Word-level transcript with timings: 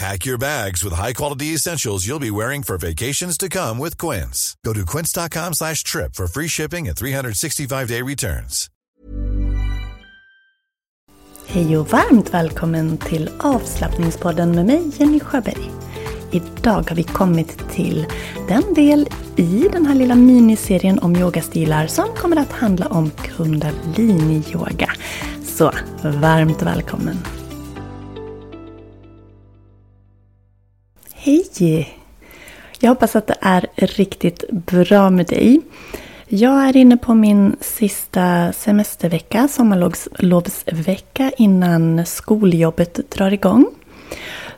Pack 0.00 0.24
your 0.24 0.38
bags 0.38 0.82
with 0.82 0.94
high-quality 0.94 1.54
essentials 1.54 2.06
you'll 2.06 2.30
be 2.30 2.30
wearing 2.30 2.62
for 2.62 2.78
vacations 2.78 3.36
to 3.36 3.48
come 3.48 3.78
with 3.78 3.98
Quince. 3.98 4.56
Go 4.64 4.72
to 4.72 4.86
quince.com 4.86 5.52
slash 5.54 5.84
trip 5.84 6.14
for 6.14 6.26
free 6.26 6.48
shipping 6.48 6.88
and 6.88 6.96
365-day 6.96 8.02
returns. 8.02 8.70
Hej 11.46 11.76
och 11.76 11.88
varmt 11.88 12.34
välkommen 12.34 12.98
till 12.98 13.30
avslappningspodden 13.38 14.54
med 14.54 14.66
mig 14.66 14.90
Jenny 14.98 15.20
Sjöberg. 15.20 15.70
Idag 16.30 16.84
har 16.88 16.96
vi 16.96 17.02
kommit 17.02 17.70
till 17.70 18.06
den 18.48 18.74
del 18.74 19.08
i 19.36 19.68
den 19.72 19.86
här 19.86 19.94
lilla 19.94 20.14
miniserien 20.14 20.98
om 20.98 21.16
yogastilar 21.16 21.86
som 21.86 22.14
kommer 22.16 22.36
att 22.36 22.52
handla 22.52 22.86
om 22.86 23.10
kundalini-yoga. 23.10 24.90
Så 25.44 25.72
varmt 26.02 26.62
välkommen! 26.62 27.39
Hej! 31.22 31.96
Jag 32.78 32.90
hoppas 32.90 33.16
att 33.16 33.26
det 33.26 33.36
är 33.40 33.68
riktigt 33.76 34.44
bra 34.50 35.10
med 35.10 35.26
dig. 35.26 35.60
Jag 36.28 36.68
är 36.68 36.76
inne 36.76 36.96
på 36.96 37.14
min 37.14 37.56
sista 37.60 38.52
semestervecka, 38.52 39.48
sommarlovsvecka 39.48 41.32
innan 41.36 42.06
skoljobbet 42.06 43.10
drar 43.10 43.32
igång. 43.32 43.66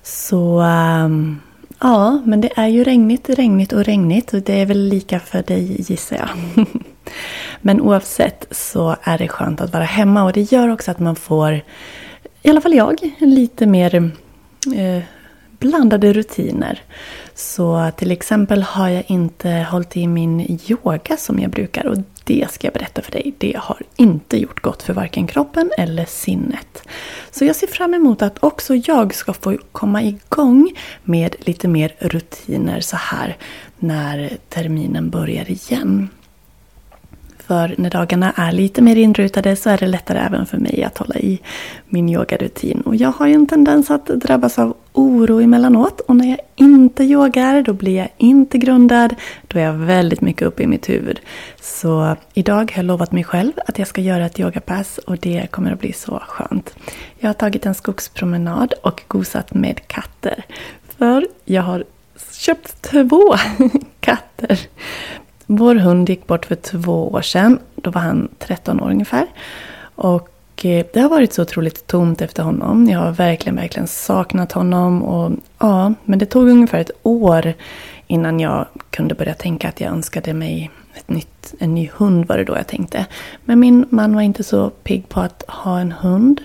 Så 0.03 0.61
ehm, 0.61 1.41
ja, 1.81 2.23
men 2.25 2.41
det 2.41 2.51
är 2.57 2.69
ju 2.69 2.85
regnigt, 2.85 3.29
regnigt 3.29 3.73
och 3.73 3.85
regnigt 3.85 4.35
och 4.35 4.43
det 4.43 4.61
är 4.61 4.67
väl 4.67 4.89
lika 4.89 5.21
för 5.21 5.43
dig 5.43 5.83
gissar 5.83 6.17
jag. 6.17 6.67
men 7.61 7.81
oavsett 7.81 8.47
så 8.51 8.97
är 9.03 9.19
det 9.19 9.29
skönt 9.29 9.61
att 9.61 9.73
vara 9.73 9.85
hemma 9.85 10.25
och 10.25 10.33
det 10.33 10.53
gör 10.53 10.69
också 10.69 10.91
att 10.91 10.99
man 10.99 11.17
får, 11.17 11.63
i 12.43 12.51
alla 12.51 12.61
fall 12.61 12.75
jag, 12.75 13.15
lite 13.19 13.67
mer 13.67 14.13
eh, 14.77 15.03
blandade 15.63 16.13
rutiner. 16.13 16.83
Så 17.35 17.91
till 17.97 18.11
exempel 18.11 18.63
har 18.63 18.89
jag 18.89 19.05
inte 19.07 19.67
hållit 19.71 19.97
i 19.97 20.07
min 20.07 20.59
yoga 20.69 21.17
som 21.17 21.39
jag 21.39 21.51
brukar 21.51 21.87
och 21.87 21.97
det 22.25 22.47
ska 22.51 22.67
jag 22.67 22.75
berätta 22.75 23.03
för 23.03 23.13
dig. 23.13 23.35
Det 23.39 23.57
har 23.59 23.83
inte 23.97 24.37
gjort 24.37 24.63
gott 24.63 24.83
för 24.83 24.93
varken 24.93 25.27
kroppen 25.27 25.71
eller 25.79 26.05
sinnet. 26.05 26.83
Så 27.31 27.45
jag 27.45 27.57
ser 27.57 27.67
fram 27.67 27.95
emot 27.95 28.23
att 28.23 28.43
också 28.45 28.75
jag 28.75 29.15
ska 29.15 29.33
få 29.33 29.59
komma 29.73 30.03
igång 30.03 30.73
med 31.05 31.37
lite 31.39 31.69
mer 31.69 31.95
rutiner 31.99 32.81
så 32.81 32.97
här 32.97 33.37
när 33.79 34.37
terminen 34.49 35.11
börjar 35.11 35.51
igen. 35.51 36.09
För 37.39 37.75
när 37.79 37.91
dagarna 37.91 38.33
är 38.37 38.53
lite 38.53 38.83
mer 38.83 38.97
inrutade 38.97 39.57
så 39.57 39.71
är 39.71 39.79
det 39.79 39.87
lättare 39.87 40.19
även 40.19 40.47
för 40.47 40.59
mig 40.59 40.85
att 40.85 40.99
hålla 40.99 41.15
i 41.15 41.41
min 41.89 42.09
yogarutin. 42.09 42.81
Och 42.81 42.97
jag 42.97 43.13
har 43.13 43.27
ju 43.27 43.35
en 43.35 43.47
tendens 43.47 43.91
att 43.91 44.07
drabbas 44.07 44.59
av 44.59 44.77
oro 44.93 45.41
emellanåt. 45.41 46.01
Och 46.01 46.17
när 46.17 46.29
jag 46.29 46.39
inte 46.57 47.05
yogar, 47.05 47.63
då 47.63 47.73
blir 47.73 47.97
jag 47.97 48.09
inte 48.17 48.59
grundad. 48.59 49.15
Då 49.49 49.59
är 49.59 49.63
jag 49.63 49.73
väldigt 49.73 50.21
mycket 50.21 50.43
uppe 50.43 50.63
i 50.63 50.67
mitt 50.67 50.89
huvud. 50.89 51.21
Så 51.61 52.17
idag 52.35 52.73
har 52.73 52.79
jag 52.79 52.85
lovat 52.85 53.13
mig 53.13 53.25
själv 53.25 53.53
att 53.67 53.79
jag 53.79 53.89
ska 53.89 54.01
göra 54.01 54.27
ett 54.27 54.41
yogapass 54.41 54.99
och 54.99 55.19
det 55.19 55.47
kommer 55.51 55.73
att 55.73 55.81
bli 55.81 55.93
så 55.93 56.23
skönt. 56.29 56.75
Jag 57.19 57.29
har 57.29 57.35
tagit 57.35 57.67
en 57.67 57.75
skogspromenad 57.75 58.75
och 58.83 59.03
gosat 59.09 59.55
med 59.55 59.89
katter. 59.89 60.45
För 60.99 61.27
jag 61.45 61.63
har 61.63 61.85
köpt 62.33 62.83
två 62.83 63.37
katter. 64.01 64.61
Vår 65.47 65.75
hund 65.75 66.09
gick 66.09 66.27
bort 66.27 66.47
för 66.47 66.55
två 66.55 67.13
år 67.13 67.23
sedan. 67.23 67.59
Då 67.75 67.91
var 67.91 68.01
han 68.01 68.29
13 68.39 68.81
år 68.81 68.91
ungefär. 68.91 69.27
Och 69.95 70.32
Eh, 70.65 70.87
det 70.93 71.01
har 71.01 71.09
varit 71.09 71.33
så 71.33 71.43
otroligt 71.43 71.87
tomt 71.87 72.21
efter 72.21 72.43
honom. 72.43 72.89
Jag 72.89 72.99
har 72.99 73.13
verkligen, 73.13 73.57
verkligen 73.57 73.89
saknat 73.89 74.53
honom. 74.53 75.03
Och, 75.03 75.33
ja, 75.59 75.95
men 76.05 76.19
det 76.19 76.27
tog 76.27 76.49
ungefär 76.49 76.81
ett 76.81 76.91
år 77.03 77.55
innan 78.07 78.41
jag 78.41 78.67
kunde 78.91 79.15
börja 79.15 79.35
tänka 79.35 79.69
att 79.69 79.81
jag 79.81 79.93
önskade 79.93 80.35
mig 80.35 80.71
ett 80.95 81.09
nytt, 81.11 81.55
en 81.59 81.75
ny 81.75 81.91
hund 81.95 82.27
var 82.27 82.39
det 82.39 82.45
då 82.45 82.57
jag 82.57 82.67
tänkte. 82.67 83.07
Men 83.45 83.61
min 83.61 83.87
man 83.91 84.15
var 84.15 84.23
inte 84.23 84.45
så 84.45 84.71
pigg 84.71 85.09
på 85.09 85.21
att 85.21 85.45
ha 85.49 85.81
en 85.81 85.93
hund 85.93 86.41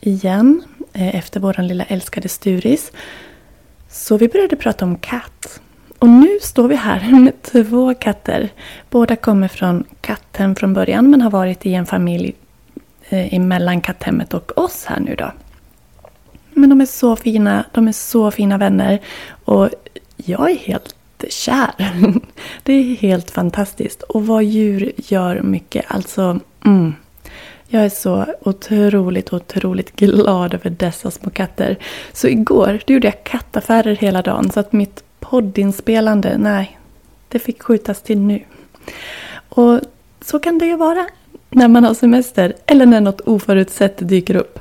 igen 0.00 0.62
eh, 0.92 1.16
efter 1.16 1.40
vår 1.40 1.62
lilla 1.62 1.84
älskade 1.84 2.28
Sturis. 2.28 2.92
Så 3.88 4.16
vi 4.16 4.28
började 4.28 4.56
prata 4.56 4.84
om 4.84 4.98
katt. 4.98 5.60
Och 5.98 6.08
nu 6.08 6.38
står 6.42 6.68
vi 6.68 6.74
här 6.74 7.12
med 7.20 7.42
två 7.42 7.94
katter. 7.94 8.48
Båda 8.90 9.16
kommer 9.16 9.48
från 9.48 9.84
katten 10.00 10.54
från 10.54 10.74
början 10.74 11.10
men 11.10 11.22
har 11.22 11.30
varit 11.30 11.66
i 11.66 11.74
en 11.74 11.86
familj 11.86 12.34
Eh, 13.10 13.34
emellan 13.34 13.80
katthemmet 13.80 14.34
och 14.34 14.58
oss 14.58 14.84
här 14.84 15.00
nu 15.00 15.14
då. 15.14 15.32
Men 16.50 16.70
de 16.70 16.80
är 16.80 16.86
så 16.86 17.16
fina, 17.16 17.64
de 17.72 17.88
är 17.88 17.92
så 17.92 18.30
fina 18.30 18.58
vänner 18.58 18.98
och 19.44 19.70
jag 20.16 20.50
är 20.50 20.56
helt 20.56 20.94
kär. 21.28 21.70
Det 22.62 22.72
är 22.72 22.96
helt 22.96 23.30
fantastiskt. 23.30 24.02
Och 24.02 24.26
vad 24.26 24.44
djur 24.44 24.92
gör 24.96 25.42
mycket. 25.42 25.84
Alltså, 25.88 26.40
mm. 26.64 26.94
Jag 27.68 27.84
är 27.84 27.88
så 27.88 28.26
otroligt, 28.40 29.32
otroligt 29.32 29.96
glad 29.96 30.54
över 30.54 30.70
dessa 30.70 31.10
små 31.10 31.30
katter. 31.30 31.78
Så 32.12 32.28
igår 32.28 32.80
då 32.86 32.92
gjorde 32.92 33.06
jag 33.06 33.24
kattaffärer 33.24 33.96
hela 33.96 34.22
dagen 34.22 34.50
så 34.50 34.60
att 34.60 34.72
mitt 34.72 35.04
poddinspelande, 35.20 36.38
nej, 36.38 36.78
det 37.28 37.38
fick 37.38 37.62
skjutas 37.62 38.02
till 38.02 38.18
nu. 38.18 38.42
Och 39.48 39.80
så 40.20 40.38
kan 40.38 40.58
det 40.58 40.66
ju 40.66 40.76
vara 40.76 41.06
när 41.50 41.68
man 41.68 41.84
har 41.84 41.94
semester 41.94 42.54
eller 42.66 42.86
när 42.86 43.00
något 43.00 43.20
oförutsett 43.20 44.08
dyker 44.08 44.36
upp. 44.36 44.58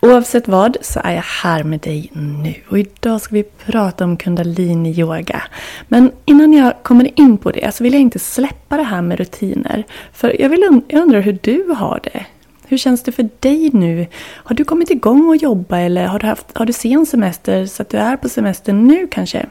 Oavsett 0.00 0.48
vad 0.48 0.76
så 0.80 1.00
är 1.04 1.12
jag 1.12 1.22
här 1.22 1.64
med 1.64 1.80
dig 1.80 2.10
nu 2.14 2.54
och 2.68 2.78
idag 2.78 3.20
ska 3.20 3.34
vi 3.34 3.42
prata 3.42 4.04
om 4.04 4.16
kundalini-yoga. 4.16 5.42
Men 5.88 6.12
innan 6.24 6.52
jag 6.52 6.82
kommer 6.82 7.20
in 7.20 7.38
på 7.38 7.50
det 7.50 7.74
så 7.74 7.84
vill 7.84 7.92
jag 7.92 8.02
inte 8.02 8.18
släppa 8.18 8.76
det 8.76 8.82
här 8.82 9.02
med 9.02 9.18
rutiner. 9.18 9.84
För 10.12 10.40
jag, 10.40 10.48
vill, 10.48 10.80
jag 10.88 11.02
undrar 11.02 11.20
hur 11.20 11.38
du 11.42 11.74
har 11.78 12.00
det. 12.04 12.26
Hur 12.66 12.78
känns 12.78 13.02
det 13.02 13.12
för 13.12 13.28
dig 13.40 13.70
nu? 13.72 14.06
Har 14.26 14.56
du 14.56 14.64
kommit 14.64 14.90
igång 14.90 15.28
och 15.28 15.36
jobba 15.36 15.78
eller 15.78 16.06
har 16.06 16.18
du, 16.18 16.26
haft, 16.26 16.58
har 16.58 16.66
du 16.66 16.72
sen 16.72 17.06
semester 17.06 17.66
så 17.66 17.82
att 17.82 17.88
du 17.88 17.96
är 17.96 18.16
på 18.16 18.28
semester 18.28 18.72
nu 18.72 19.06
kanske? 19.06 19.46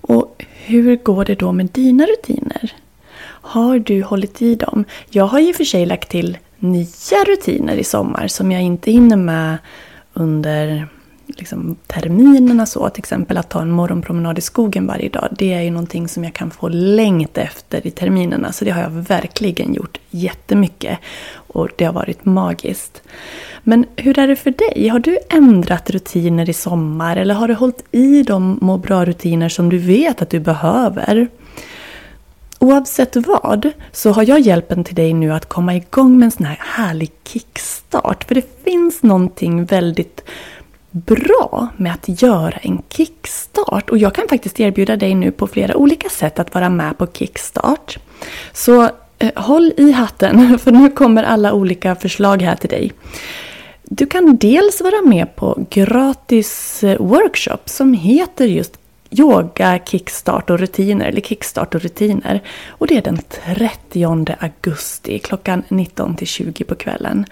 Och 0.00 0.44
hur 0.64 0.96
går 0.96 1.24
det 1.24 1.34
då 1.34 1.52
med 1.52 1.66
dina 1.66 2.04
rutiner? 2.04 2.74
Har 3.46 3.78
du 3.78 4.02
hållit 4.02 4.42
i 4.42 4.54
dem? 4.54 4.84
Jag 5.10 5.26
har 5.26 5.40
ju 5.40 5.54
för 5.54 5.64
sig 5.64 5.86
lagt 5.86 6.08
till 6.08 6.38
nya 6.58 7.24
rutiner 7.26 7.76
i 7.76 7.84
sommar 7.84 8.28
som 8.28 8.52
jag 8.52 8.62
inte 8.62 8.90
hinner 8.90 9.16
med 9.16 9.58
under 10.12 10.88
liksom, 11.26 11.76
terminerna 11.86 12.66
så. 12.66 12.88
Till 12.88 13.00
exempel 13.00 13.36
att 13.36 13.48
ta 13.48 13.62
en 13.62 13.70
morgonpromenad 13.70 14.38
i 14.38 14.40
skogen 14.40 14.86
varje 14.86 15.08
dag. 15.08 15.28
Det 15.38 15.52
är 15.52 15.62
ju 15.62 15.70
någonting 15.70 16.08
som 16.08 16.24
jag 16.24 16.32
kan 16.32 16.50
få 16.50 16.68
längt 16.68 17.38
efter 17.38 17.86
i 17.86 17.90
terminerna. 17.90 18.52
Så 18.52 18.64
det 18.64 18.70
har 18.70 18.82
jag 18.82 18.90
verkligen 18.90 19.74
gjort 19.74 19.98
jättemycket. 20.10 20.98
Och 21.34 21.68
det 21.76 21.84
har 21.84 21.92
varit 21.92 22.24
magiskt. 22.24 23.02
Men 23.62 23.86
hur 23.96 24.18
är 24.18 24.28
det 24.28 24.36
för 24.36 24.50
dig? 24.50 24.88
Har 24.88 24.98
du 24.98 25.18
ändrat 25.30 25.90
rutiner 25.90 26.50
i 26.50 26.52
sommar? 26.52 27.16
Eller 27.16 27.34
har 27.34 27.48
du 27.48 27.54
hållit 27.54 27.84
i 27.92 28.22
de 28.22 28.58
må 28.60 28.78
bra-rutiner 28.78 29.48
som 29.48 29.68
du 29.68 29.78
vet 29.78 30.22
att 30.22 30.30
du 30.30 30.40
behöver? 30.40 31.28
Oavsett 32.66 33.16
vad 33.16 33.70
så 33.92 34.10
har 34.10 34.28
jag 34.28 34.40
hjälpen 34.40 34.84
till 34.84 34.94
dig 34.94 35.14
nu 35.14 35.32
att 35.32 35.48
komma 35.48 35.74
igång 35.74 36.18
med 36.18 36.26
en 36.26 36.30
sån 36.30 36.46
här 36.46 36.58
härlig 36.60 37.10
kickstart. 37.24 38.24
För 38.24 38.34
det 38.34 38.64
finns 38.64 39.02
någonting 39.02 39.64
väldigt 39.64 40.24
bra 40.90 41.68
med 41.76 41.92
att 41.92 42.22
göra 42.22 42.56
en 42.62 42.82
kickstart. 42.88 43.90
Och 43.90 43.98
jag 43.98 44.14
kan 44.14 44.28
faktiskt 44.28 44.60
erbjuda 44.60 44.96
dig 44.96 45.14
nu 45.14 45.30
på 45.30 45.46
flera 45.46 45.76
olika 45.76 46.08
sätt 46.08 46.38
att 46.38 46.54
vara 46.54 46.68
med 46.68 46.98
på 46.98 47.06
kickstart. 47.06 47.98
Så 48.52 48.82
eh, 49.18 49.30
håll 49.36 49.72
i 49.76 49.92
hatten 49.92 50.58
för 50.62 50.70
nu 50.70 50.90
kommer 50.90 51.22
alla 51.22 51.52
olika 51.52 51.94
förslag 51.94 52.42
här 52.42 52.56
till 52.56 52.70
dig. 52.70 52.92
Du 53.82 54.06
kan 54.06 54.36
dels 54.36 54.80
vara 54.80 55.02
med 55.02 55.36
på 55.36 55.66
gratis 55.70 56.84
eh, 56.84 56.98
workshop 56.98 57.60
som 57.64 57.94
heter 57.94 58.44
just 58.44 58.78
yoga, 59.18 59.78
kickstart 59.86 60.50
och 60.50 60.58
rutiner, 60.58 61.06
eller 61.06 61.20
kickstart 61.20 61.74
och 61.74 61.80
rutiner. 61.80 62.42
Och 62.68 62.86
det 62.86 62.96
är 62.96 63.02
den 63.02 63.18
30 63.44 64.36
augusti 64.40 65.18
klockan 65.18 65.62
19 65.68 66.16
till 66.16 66.26
20 66.26 66.64
på 66.64 66.74
kvällen. 66.74 67.26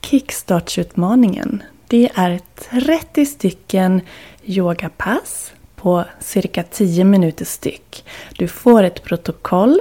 Kickstartsutmaningen. 0.00 1.62
Det 1.90 2.10
är 2.14 2.40
30 2.70 3.26
stycken 3.26 4.00
yogapass 4.44 5.52
på 5.76 6.04
cirka 6.20 6.62
10 6.62 7.04
minuter 7.04 7.44
styck. 7.44 8.04
Du 8.38 8.48
får 8.48 8.82
ett 8.82 9.02
protokoll 9.02 9.80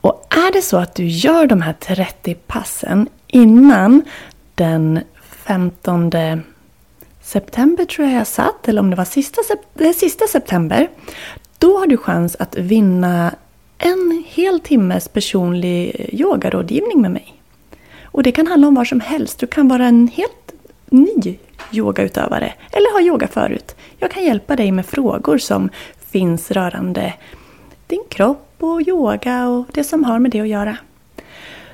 och 0.00 0.26
är 0.30 0.52
det 0.52 0.62
så 0.62 0.76
att 0.76 0.94
du 0.94 1.06
gör 1.06 1.46
de 1.46 1.62
här 1.62 1.72
30 1.72 2.34
passen 2.34 3.08
innan 3.26 4.02
den 4.54 5.00
15 5.22 6.12
september 7.22 7.84
tror 7.84 8.08
jag 8.08 8.20
jag 8.20 8.26
satt, 8.26 8.68
eller 8.68 8.80
om 8.80 8.90
det 8.90 8.96
var 8.96 9.04
sista, 9.04 9.40
sista 9.96 10.26
september. 10.26 10.88
Då 11.58 11.78
har 11.78 11.86
du 11.86 11.96
chans 11.96 12.36
att 12.38 12.56
vinna 12.56 13.34
en 13.78 14.24
hel 14.26 14.60
timmes 14.60 15.08
personlig 15.08 16.08
yogarådgivning 16.12 17.00
med 17.00 17.10
mig. 17.10 17.42
Och 18.02 18.22
det 18.22 18.32
kan 18.32 18.46
handla 18.46 18.68
om 18.68 18.74
vad 18.74 18.86
som 18.86 19.00
helst. 19.00 19.38
Du 19.38 19.46
kan 19.46 19.68
vara 19.68 19.86
en 19.86 20.08
helt 20.08 20.54
ny 20.90 21.38
yogautövare 21.72 22.54
eller 22.70 22.92
har 22.92 23.00
yoga 23.00 23.28
förut. 23.28 23.76
Jag 23.98 24.10
kan 24.10 24.24
hjälpa 24.24 24.56
dig 24.56 24.72
med 24.72 24.86
frågor 24.86 25.38
som 25.38 25.70
finns 26.10 26.50
rörande 26.50 27.14
din 27.86 28.04
kropp 28.10 28.56
och 28.58 28.82
yoga 28.82 29.48
och 29.48 29.66
det 29.72 29.84
som 29.84 30.04
har 30.04 30.18
med 30.18 30.30
det 30.30 30.40
att 30.40 30.48
göra. 30.48 30.76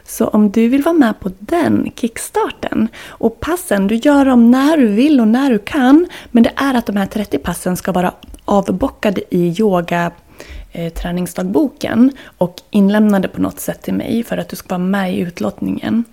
Så 0.05 0.27
om 0.27 0.51
du 0.51 0.69
vill 0.69 0.83
vara 0.83 0.95
med 0.95 1.21
på 1.21 1.31
den 1.39 1.93
kickstarten 1.97 2.89
och 3.07 3.41
passen, 3.41 3.87
du 3.87 3.95
gör 3.95 4.25
dem 4.25 4.51
när 4.51 4.77
du 4.77 4.87
vill 4.87 5.21
och 5.21 5.29
när 5.29 5.51
du 5.51 5.59
kan. 5.59 6.07
Men 6.31 6.43
det 6.43 6.53
är 6.57 6.75
att 6.75 6.87
de 6.87 6.97
här 6.97 7.07
30 7.07 7.39
passen 7.39 7.77
ska 7.77 7.93
vara 7.93 8.13
avbockade 8.45 9.23
i 9.31 9.55
yoga 9.59 10.11
eh, 10.73 10.93
träningsdagboken 10.93 12.13
och 12.39 12.57
inlämnade 12.71 13.29
på 13.29 13.41
något 13.41 13.61
sätt 13.61 13.83
till 13.83 13.95
mig 13.95 14.23
för 14.23 14.37
att 14.37 14.49
du 14.49 14.57
ska 14.57 14.69
vara 14.69 14.79
med 14.79 15.15
i 15.15 15.21
utlottningen. 15.21 16.05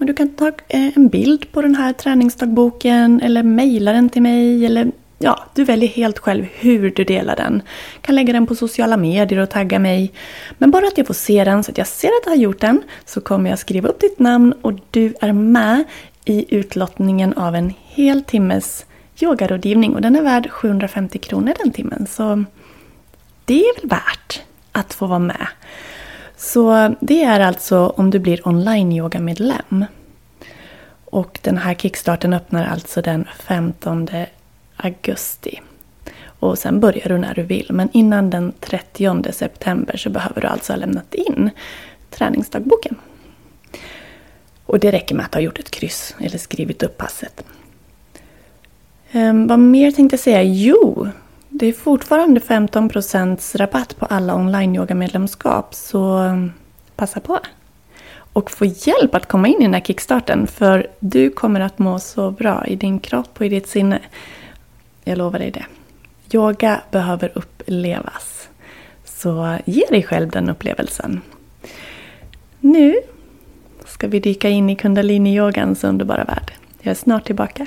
Och 0.00 0.06
du 0.06 0.14
kan 0.14 0.28
ta 0.28 0.48
eh, 0.48 0.96
en 0.96 1.08
bild 1.08 1.52
på 1.52 1.62
den 1.62 1.74
här 1.74 1.92
träningsdagboken 1.92 3.20
eller 3.20 3.42
mejla 3.42 3.92
den 3.92 4.08
till 4.08 4.22
mig. 4.22 4.66
Eller, 4.66 4.92
ja, 5.18 5.44
du 5.54 5.64
väljer 5.64 5.88
helt 5.88 6.18
själv 6.18 6.46
hur 6.54 6.90
du 6.90 7.04
delar 7.04 7.36
den. 7.36 7.62
Du 7.94 8.00
kan 8.00 8.14
lägga 8.14 8.32
den 8.32 8.46
på 8.46 8.54
sociala 8.54 8.96
medier 8.96 9.38
och 9.38 9.50
tagga 9.50 9.78
mig. 9.78 10.12
Men 10.58 10.70
bara 10.70 10.86
att 10.86 10.98
jag 10.98 11.06
får 11.06 11.14
se 11.14 11.44
den 11.44 11.64
så 11.64 11.70
att 11.70 11.78
jag 11.78 11.86
ser 11.86 12.08
att 12.08 12.22
jag 12.24 12.32
har 12.32 12.36
gjort 12.36 12.60
den 12.60 12.82
så 13.04 13.20
kommer 13.20 13.50
jag 13.50 13.58
skriva 13.58 13.88
upp 13.88 14.00
ditt 14.00 14.18
namn 14.18 14.52
och 14.62 14.72
du 14.90 15.14
är 15.20 15.32
med 15.32 15.84
i 16.24 16.56
utlottningen 16.56 17.32
av 17.32 17.54
en 17.54 17.72
hel 17.82 18.22
timmes 18.22 18.86
yogarådgivning. 19.20 19.94
Och 19.94 20.00
den 20.00 20.16
är 20.16 20.22
värd 20.22 20.50
750 20.50 21.18
kronor 21.18 21.54
den 21.64 21.72
timmen. 21.72 22.06
Så 22.10 22.44
det 23.44 23.60
är 23.60 23.80
väl 23.80 23.90
värt 23.90 24.42
att 24.72 24.94
få 24.94 25.06
vara 25.06 25.18
med. 25.18 25.46
Så 26.40 26.94
det 27.00 27.22
är 27.22 27.40
alltså 27.40 27.86
om 27.96 28.10
du 28.10 28.18
blir 28.18 28.48
online-yoga-medlem. 28.48 29.84
Och 31.04 31.38
den 31.42 31.56
här 31.56 31.74
kickstarten 31.74 32.32
öppnar 32.32 32.64
alltså 32.64 33.02
den 33.02 33.28
15 33.38 34.08
augusti. 34.76 35.60
Och 36.24 36.58
sen 36.58 36.80
börjar 36.80 37.08
du 37.08 37.18
när 37.18 37.34
du 37.34 37.42
vill. 37.42 37.66
Men 37.70 37.88
innan 37.92 38.30
den 38.30 38.52
30 38.60 39.32
september 39.32 39.96
så 39.96 40.10
behöver 40.10 40.40
du 40.40 40.46
alltså 40.46 40.72
ha 40.72 40.78
lämnat 40.78 41.14
in 41.14 41.50
träningsdagboken. 42.10 42.96
Och 44.66 44.78
det 44.78 44.90
räcker 44.90 45.14
med 45.14 45.24
att 45.24 45.34
ha 45.34 45.40
gjort 45.40 45.58
ett 45.58 45.70
kryss 45.70 46.14
eller 46.20 46.38
skrivit 46.38 46.82
upp 46.82 46.96
passet. 46.96 47.44
Ehm, 49.12 49.46
vad 49.46 49.58
mer 49.58 49.90
tänkte 49.90 50.14
jag 50.14 50.20
säga? 50.20 50.42
Jo, 50.42 51.08
det 51.60 51.66
är 51.66 51.72
fortfarande 51.72 52.40
15% 52.40 53.56
rabatt 53.56 53.96
på 53.98 54.06
alla 54.06 54.34
online-yoga-medlemskap, 54.34 55.74
så 55.74 56.20
passa 56.96 57.20
på! 57.20 57.38
Och 58.32 58.50
få 58.50 58.64
hjälp 58.64 59.14
att 59.14 59.28
komma 59.28 59.48
in 59.48 59.60
i 59.60 59.62
den 59.62 59.74
här 59.74 59.80
kickstarten, 59.80 60.46
för 60.46 60.86
du 61.00 61.30
kommer 61.30 61.60
att 61.60 61.78
må 61.78 61.98
så 61.98 62.30
bra 62.30 62.66
i 62.66 62.76
din 62.76 63.00
kropp 63.00 63.30
och 63.38 63.46
i 63.46 63.48
ditt 63.48 63.66
sinne. 63.68 64.00
Jag 65.04 65.18
lovar 65.18 65.38
dig 65.38 65.50
det. 65.50 65.64
Yoga 66.32 66.80
behöver 66.90 67.32
upplevas. 67.34 68.48
Så 69.04 69.58
ge 69.64 69.84
dig 69.90 70.02
själv 70.02 70.30
den 70.30 70.50
upplevelsen. 70.50 71.20
Nu 72.60 72.96
ska 73.86 74.08
vi 74.08 74.20
dyka 74.20 74.48
in 74.48 74.70
i 74.70 74.76
kundalini-yogans 74.76 75.84
underbara 75.84 76.24
värld. 76.24 76.52
Jag 76.80 76.90
är 76.90 76.94
snart 76.94 77.26
tillbaka. 77.26 77.66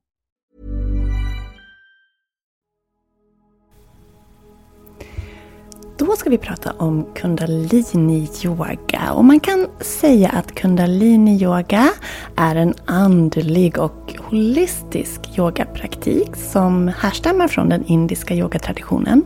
Då 6.05 6.15
ska 6.15 6.29
vi 6.29 6.37
prata 6.37 6.71
om 6.77 7.05
kundalini-yoga. 7.15 9.11
Och 9.13 9.25
man 9.25 9.39
kan 9.39 9.67
säga 9.79 10.29
att 10.29 10.55
kundalini-yoga 10.55 11.89
är 12.35 12.55
en 12.55 12.73
andlig 12.85 13.77
och 13.77 14.15
holistisk 14.19 15.37
yogapraktik 15.37 16.35
som 16.35 16.87
härstammar 16.87 17.47
från 17.47 17.69
den 17.69 17.85
indiska 17.85 18.33
yogatraditionen. 18.33 19.25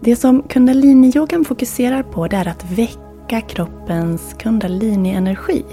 Det 0.00 0.16
som 0.16 0.42
kundalini-yogan 0.42 1.44
fokuserar 1.44 2.02
på 2.02 2.26
det 2.26 2.36
är 2.36 2.48
att 2.48 2.70
väcka 2.70 3.40
kroppens 3.40 4.34
kundalini-energi. 4.38 5.64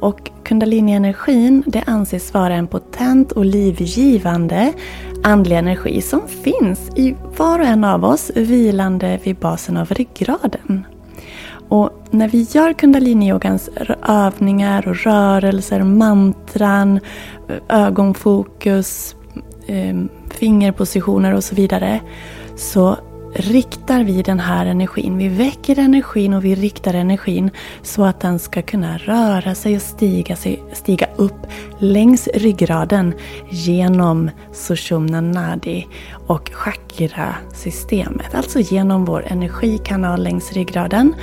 Och 0.00 0.30
kundalini-energin 0.44 1.62
det 1.66 1.82
anses 1.86 2.34
vara 2.34 2.54
en 2.54 2.66
potent 2.66 3.32
och 3.32 3.44
livgivande 3.44 4.72
andlig 5.22 5.56
energi 5.56 6.02
som 6.02 6.28
finns 6.28 6.90
i 6.96 7.16
var 7.36 7.58
och 7.58 7.66
en 7.66 7.84
av 7.84 8.04
oss 8.04 8.30
vilande 8.34 9.18
vid 9.24 9.36
basen 9.36 9.76
av 9.76 9.88
ryggraden. 9.88 10.86
Och 11.68 11.90
när 12.10 12.28
vi 12.28 12.46
gör 12.50 12.72
kundalini-yogans 12.72 13.70
övningar 14.08 14.88
och 14.88 14.96
rörelser, 14.96 15.82
mantran, 15.82 17.00
ögonfokus, 17.68 19.16
eh, 19.66 19.96
fingerpositioner 20.30 21.34
och 21.34 21.44
så 21.44 21.54
vidare 21.54 22.00
så 22.56 22.96
riktar 23.34 24.04
vi 24.04 24.22
den 24.22 24.40
här 24.40 24.66
energin. 24.66 25.18
Vi 25.18 25.28
väcker 25.28 25.78
energin 25.78 26.34
och 26.34 26.44
vi 26.44 26.54
riktar 26.54 26.94
energin 26.94 27.50
så 27.82 28.04
att 28.04 28.20
den 28.20 28.38
ska 28.38 28.62
kunna 28.62 28.98
röra 28.98 29.54
sig 29.54 29.76
och 29.76 29.82
stiga, 29.82 30.36
sig, 30.36 30.62
stiga 30.72 31.06
upp 31.16 31.46
längs 31.78 32.28
ryggraden 32.34 33.14
genom 33.50 34.30
Sushumna 34.52 35.20
Nadi 35.20 35.86
och 36.26 36.50
chakrasystemet. 36.52 38.34
Alltså 38.34 38.60
genom 38.60 39.04
vår 39.04 39.24
energikanal 39.26 40.22
längs 40.22 40.52
ryggraden 40.52 41.14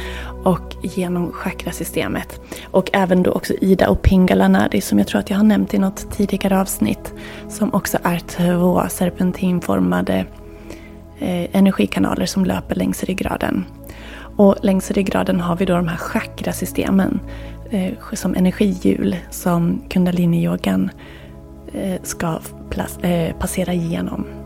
och 0.44 0.76
genom 0.82 1.32
chakrasystemet. 1.32 2.42
Och 2.64 2.90
även 2.94 3.24
då 3.24 3.32
också 3.32 3.54
Ida 3.54 3.90
och 3.90 4.02
Pingala 4.02 4.48
Nadi 4.48 4.82
som 4.82 4.98
jag 4.98 5.08
tror 5.08 5.20
att 5.20 5.30
jag 5.30 5.38
har 5.38 5.44
nämnt 5.44 5.74
i 5.74 5.78
något 5.78 6.12
tidigare 6.12 6.62
avsnitt. 6.62 7.14
Som 7.50 7.74
också 7.74 7.98
är 8.04 8.20
två 8.20 8.84
serpentinformade 8.90 10.26
Eh, 11.20 11.56
energikanaler 11.56 12.26
som 12.26 12.46
löper 12.46 12.76
längs 12.76 13.04
ryggraden. 13.04 13.66
Och 14.38 14.56
längs 14.62 14.92
ryggraden 14.92 15.40
har 15.40 15.56
vi 15.56 15.66
då 15.66 15.76
de 15.76 15.88
här 15.88 15.98
chakrasystemen 15.98 17.20
eh, 17.70 17.94
som 18.14 18.36
energihjul 18.36 19.16
som 19.30 19.82
kundaliniyogan 19.90 20.90
eh, 21.74 22.02
ska 22.04 22.40
passera 23.40 23.74
igenom. 23.74 24.45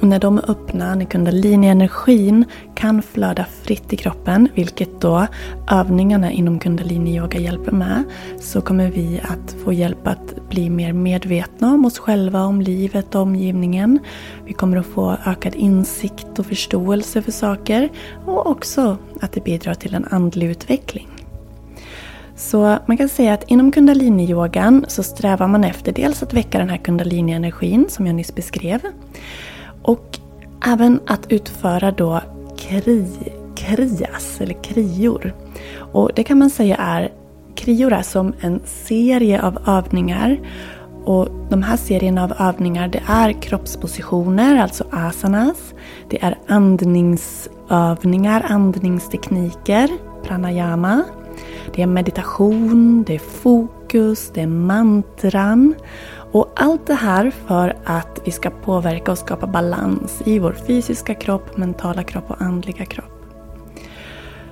Och 0.00 0.08
när 0.08 0.18
de 0.18 0.38
är 0.38 0.50
öppna, 0.50 0.94
när 0.94 1.04
kundalini-energin 1.04 2.44
kan 2.74 3.02
flöda 3.02 3.46
fritt 3.62 3.92
i 3.92 3.96
kroppen, 3.96 4.48
vilket 4.54 5.00
då 5.00 5.26
övningarna 5.70 6.32
inom 6.32 6.58
kundalini-yoga 6.58 7.38
hjälper 7.38 7.72
med, 7.72 8.04
så 8.40 8.60
kommer 8.60 8.90
vi 8.90 9.20
att 9.24 9.56
få 9.64 9.72
hjälp 9.72 10.06
att 10.06 10.48
bli 10.48 10.70
mer 10.70 10.92
medvetna 10.92 11.74
om 11.74 11.84
oss 11.84 11.98
själva, 11.98 12.42
om 12.42 12.60
livet 12.60 13.14
och 13.14 13.20
omgivningen. 13.20 13.98
Vi 14.44 14.52
kommer 14.52 14.76
att 14.76 14.86
få 14.86 15.16
ökad 15.26 15.54
insikt 15.54 16.38
och 16.38 16.46
förståelse 16.46 17.22
för 17.22 17.32
saker 17.32 17.88
och 18.26 18.46
också 18.46 18.96
att 19.20 19.32
det 19.32 19.44
bidrar 19.44 19.74
till 19.74 19.94
en 19.94 20.04
andlig 20.10 20.46
utveckling. 20.46 21.08
Så 22.36 22.78
man 22.86 22.96
kan 22.96 23.08
säga 23.08 23.34
att 23.34 23.50
inom 23.50 23.72
kundalini-yogan 23.72 24.84
så 24.88 25.02
strävar 25.02 25.48
man 25.48 25.64
efter 25.64 25.92
dels 25.92 26.22
att 26.22 26.32
väcka 26.32 26.58
den 26.58 26.68
här 26.68 26.76
kundalini-energin 26.76 27.86
som 27.88 28.06
jag 28.06 28.14
nyss 28.14 28.34
beskrev. 28.34 28.80
Och 29.84 30.18
även 30.66 31.00
att 31.06 31.32
utföra 31.32 31.90
då 31.90 32.20
kri, 32.56 33.06
krias, 33.56 34.40
eller 34.40 34.62
krior. 34.62 35.34
Och 35.92 36.10
det 36.16 36.24
kan 36.24 36.38
man 36.38 36.50
säga 36.50 36.76
är, 36.76 37.12
krior 37.54 37.92
är 37.92 38.02
som 38.02 38.32
en 38.40 38.60
serie 38.64 39.42
av 39.42 39.58
övningar. 39.66 40.40
Och 41.04 41.28
de 41.50 41.62
här 41.62 41.76
serierna 41.76 42.24
av 42.24 42.32
övningar 42.38 42.88
det 42.88 43.02
är 43.06 43.32
kroppspositioner, 43.32 44.62
alltså 44.62 44.84
asanas. 44.90 45.74
Det 46.10 46.24
är 46.24 46.38
andningsövningar, 46.46 48.46
andningstekniker, 48.48 49.88
pranayama. 50.24 51.04
Det 51.74 51.82
är 51.82 51.86
meditation, 51.86 53.04
det 53.06 53.14
är 53.14 53.18
fokus, 53.18 54.30
det 54.34 54.40
är 54.40 54.46
mantran. 54.46 55.74
Och 56.34 56.52
allt 56.56 56.86
det 56.86 56.94
här 56.94 57.30
för 57.30 57.76
att 57.84 58.20
vi 58.24 58.30
ska 58.30 58.50
påverka 58.50 59.12
och 59.12 59.18
skapa 59.18 59.46
balans 59.46 60.22
i 60.24 60.38
vår 60.38 60.52
fysiska 60.52 61.14
kropp, 61.14 61.56
mentala 61.56 62.02
kropp 62.02 62.30
och 62.30 62.42
andliga 62.42 62.84
kropp. 62.84 63.26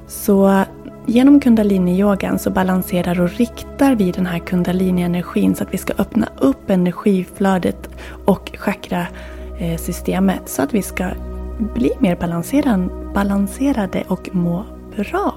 Så 0.07 0.65
genom 1.07 1.41
Kundaliniyogan 1.41 2.39
så 2.39 2.51
balanserar 2.51 3.21
och 3.21 3.31
riktar 3.31 3.95
vi 3.95 4.11
den 4.11 4.27
här 4.27 4.39
kundalini-energin 4.39 5.55
så 5.55 5.65
att 5.65 5.75
vi 5.75 5.79
ska 5.79 5.93
öppna 5.99 6.29
upp 6.39 6.71
energiflödet 6.71 7.89
och 8.25 8.53
chakrasystemet 8.59 10.49
så 10.49 10.63
att 10.63 10.75
vi 10.75 10.83
ska 10.83 11.09
bli 11.75 11.91
mer 11.99 12.17
balanserade 13.15 14.05
och 14.09 14.29
må 14.33 14.65
bra. 14.97 15.35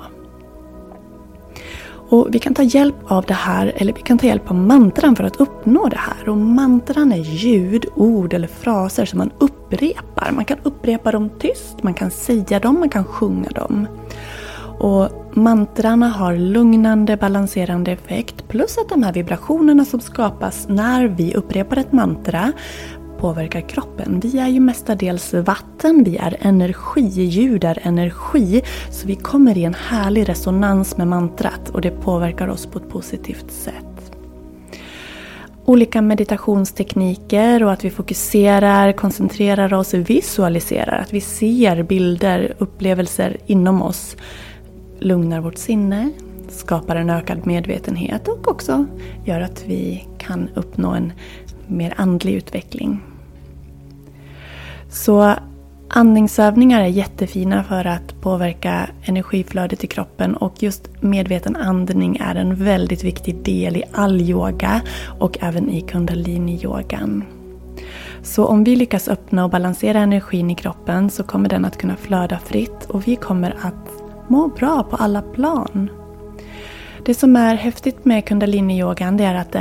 Och 2.09 2.27
vi 2.31 2.39
kan 2.39 2.53
ta 2.53 2.63
hjälp 2.63 2.95
av 3.07 3.25
det 3.25 3.33
här, 3.33 3.73
eller 3.75 3.93
vi 3.93 4.01
kan 4.01 4.17
ta 4.17 4.27
hjälp 4.27 4.51
av 4.51 4.57
mantran 4.57 5.15
för 5.15 5.23
att 5.23 5.35
uppnå 5.35 5.87
det 5.89 5.97
här. 5.97 6.29
Och 6.29 6.37
mantran 6.37 7.11
är 7.11 7.17
ljud, 7.17 7.85
ord 7.95 8.33
eller 8.33 8.47
fraser 8.47 9.05
som 9.05 9.17
man 9.17 9.31
upprepar. 9.37 10.31
Man 10.31 10.45
kan 10.45 10.57
upprepa 10.63 11.11
dem 11.11 11.29
tyst, 11.39 11.83
man 11.83 11.93
kan 11.93 12.11
säga 12.11 12.59
dem, 12.59 12.79
man 12.79 12.89
kan 12.89 13.05
sjunga 13.05 13.49
dem. 13.49 13.87
Och 14.79 15.09
mantrarna 15.33 16.09
har 16.09 16.35
lugnande, 16.35 17.17
balanserande 17.17 17.91
effekt 17.91 18.47
plus 18.47 18.77
att 18.77 18.89
de 18.89 19.03
här 19.03 19.13
vibrationerna 19.13 19.85
som 19.85 19.99
skapas 19.99 20.67
när 20.69 21.07
vi 21.07 21.33
upprepar 21.35 21.77
ett 21.77 21.91
mantra 21.91 22.51
påverkar 23.25 23.61
kroppen. 23.61 24.19
Vi 24.19 24.39
är 24.39 24.47
ju 24.47 24.59
mestadels 24.59 25.33
vatten, 25.33 26.03
vi 26.03 26.17
är 26.17 26.37
energi, 26.39 27.01
ljud 27.01 27.63
är 27.63 27.79
energi. 27.81 28.61
Så 28.89 29.07
vi 29.07 29.15
kommer 29.15 29.57
i 29.57 29.63
en 29.63 29.73
härlig 29.73 30.29
resonans 30.29 30.97
med 30.97 31.07
mantrat 31.07 31.69
och 31.69 31.81
det 31.81 31.91
påverkar 31.91 32.47
oss 32.47 32.65
på 32.65 32.79
ett 32.79 32.89
positivt 32.89 33.51
sätt. 33.51 34.11
Olika 35.65 36.01
meditationstekniker 36.01 37.63
och 37.63 37.71
att 37.71 37.85
vi 37.85 37.89
fokuserar, 37.89 38.91
koncentrerar 38.91 39.73
oss, 39.73 39.93
visualiserar. 39.93 40.97
Att 40.97 41.13
vi 41.13 41.21
ser 41.21 41.83
bilder, 41.83 42.53
upplevelser 42.57 43.37
inom 43.45 43.81
oss. 43.81 44.15
Lugnar 44.99 45.41
vårt 45.41 45.57
sinne, 45.57 46.11
skapar 46.49 46.95
en 46.95 47.09
ökad 47.09 47.47
medvetenhet 47.47 48.27
och 48.27 48.47
också 48.47 48.85
gör 49.23 49.41
att 49.41 49.63
vi 49.67 50.07
kan 50.17 50.49
uppnå 50.55 50.91
en 50.91 51.13
mer 51.67 51.93
andlig 51.97 52.33
utveckling. 52.33 53.01
Så 54.95 55.35
Andningsövningar 55.89 56.81
är 56.81 56.87
jättefina 56.87 57.63
för 57.63 57.87
att 57.87 58.21
påverka 58.21 58.89
energiflödet 59.03 59.83
i 59.83 59.87
kroppen 59.87 60.35
och 60.35 60.63
just 60.63 61.01
medveten 61.01 61.55
andning 61.55 62.17
är 62.17 62.35
en 62.35 62.55
väldigt 62.55 63.03
viktig 63.03 63.43
del 63.43 63.77
i 63.77 63.83
all 63.91 64.21
yoga 64.21 64.81
och 65.19 65.37
även 65.41 65.69
i 65.69 65.81
kundalini-yogan. 65.81 67.23
Så 68.23 68.45
om 68.45 68.63
vi 68.63 68.75
lyckas 68.75 69.07
öppna 69.07 69.43
och 69.43 69.49
balansera 69.49 69.99
energin 69.99 70.51
i 70.51 70.55
kroppen 70.55 71.09
så 71.09 71.23
kommer 71.23 71.49
den 71.49 71.65
att 71.65 71.77
kunna 71.77 71.95
flöda 71.95 72.39
fritt 72.39 72.85
och 72.87 73.07
vi 73.07 73.15
kommer 73.15 73.55
att 73.61 74.03
må 74.27 74.47
bra 74.47 74.83
på 74.83 74.95
alla 74.95 75.21
plan. 75.21 75.89
Det 77.05 77.13
som 77.13 77.35
är 77.35 77.55
häftigt 77.55 78.05
med 78.05 78.25
kundalini-yogan 78.25 79.19
är 79.19 79.35
att 79.35 79.51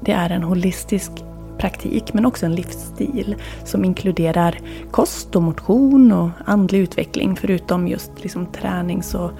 det 0.00 0.12
är 0.12 0.30
en 0.30 0.42
holistisk 0.42 1.12
praktik 1.62 2.14
men 2.14 2.26
också 2.26 2.46
en 2.46 2.54
livsstil 2.54 3.36
som 3.64 3.84
inkluderar 3.84 4.58
kost 4.90 5.36
och 5.36 5.42
motion 5.42 6.12
och 6.12 6.30
andlig 6.44 6.78
utveckling 6.78 7.36
förutom 7.36 7.88
just 7.88 8.10
liksom 8.22 8.46
tränings 8.46 9.14
och 9.14 9.30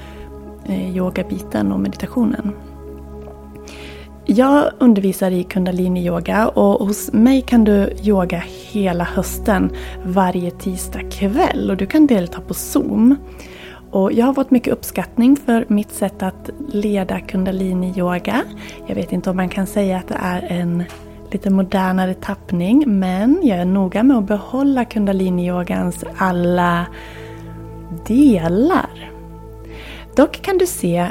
eh, 0.66 0.96
yogabiten 0.96 1.72
och 1.72 1.80
meditationen. 1.80 2.52
Jag 4.26 4.70
undervisar 4.78 5.30
i 5.30 5.42
kundalini-yoga 5.44 6.48
och 6.48 6.86
hos 6.86 7.12
mig 7.12 7.42
kan 7.42 7.64
du 7.64 7.92
yoga 8.02 8.42
hela 8.46 9.04
hösten 9.04 9.70
varje 10.04 10.50
tisdag 10.50 11.10
kväll 11.10 11.70
och 11.70 11.76
du 11.76 11.86
kan 11.86 12.06
delta 12.06 12.40
på 12.40 12.54
Zoom. 12.54 13.16
Och 13.90 14.12
jag 14.12 14.26
har 14.26 14.34
fått 14.34 14.50
mycket 14.50 14.72
uppskattning 14.72 15.36
för 15.36 15.66
mitt 15.68 15.92
sätt 15.92 16.22
att 16.22 16.50
leda 16.68 17.20
kundalini-yoga. 17.20 18.42
Jag 18.86 18.94
vet 18.94 19.12
inte 19.12 19.30
om 19.30 19.36
man 19.36 19.48
kan 19.48 19.66
säga 19.66 19.98
att 19.98 20.08
det 20.08 20.18
är 20.20 20.42
en 20.42 20.84
lite 21.32 21.50
modernare 21.50 22.14
tappning 22.14 22.84
men 22.86 23.40
jag 23.42 23.58
är 23.58 23.64
noga 23.64 24.02
med 24.02 24.16
att 24.16 24.26
behålla 24.26 24.84
kundalini-yogans 24.84 26.04
alla 26.16 26.86
delar. 28.06 29.10
Dock 30.16 30.42
kan 30.42 30.58
du 30.58 30.66
se 30.66 31.10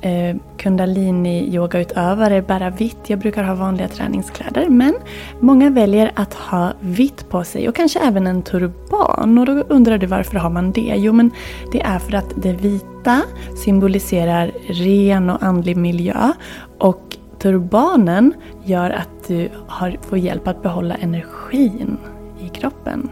eh, 0.00 0.36
kundalini-yogautövare 0.58 2.42
bära 2.42 2.70
vitt. 2.70 2.98
Jag 3.06 3.18
brukar 3.18 3.44
ha 3.44 3.54
vanliga 3.54 3.88
träningskläder 3.88 4.68
men 4.68 4.94
många 5.40 5.70
väljer 5.70 6.12
att 6.14 6.34
ha 6.34 6.72
vitt 6.80 7.28
på 7.28 7.44
sig 7.44 7.68
och 7.68 7.74
kanske 7.74 8.00
även 8.00 8.26
en 8.26 8.42
turban. 8.42 9.38
Och 9.38 9.46
då 9.46 9.52
undrar 9.52 9.98
du 9.98 10.06
varför 10.06 10.38
har 10.38 10.50
man 10.50 10.72
det? 10.72 10.94
Jo 10.96 11.12
men 11.12 11.30
det 11.72 11.80
är 11.80 11.98
för 11.98 12.14
att 12.14 12.32
det 12.42 12.52
vita 12.52 13.22
symboliserar 13.64 14.52
ren 14.68 15.30
och 15.30 15.42
andlig 15.42 15.76
miljö 15.76 16.32
och 16.78 17.17
turbanen 17.38 18.34
gör 18.64 18.90
att 18.90 19.28
du 19.28 19.48
har, 19.66 19.96
får 20.02 20.18
hjälp 20.18 20.48
att 20.48 20.62
behålla 20.62 20.94
energin 20.94 21.98
i 22.40 22.48
kroppen. 22.48 23.10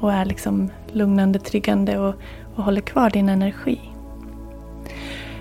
Och 0.00 0.12
är 0.12 0.24
liksom 0.24 0.70
lugnande, 0.92 1.38
tryggande 1.38 1.98
och, 1.98 2.14
och 2.54 2.64
håller 2.64 2.80
kvar 2.80 3.10
din 3.10 3.28
energi. 3.28 3.80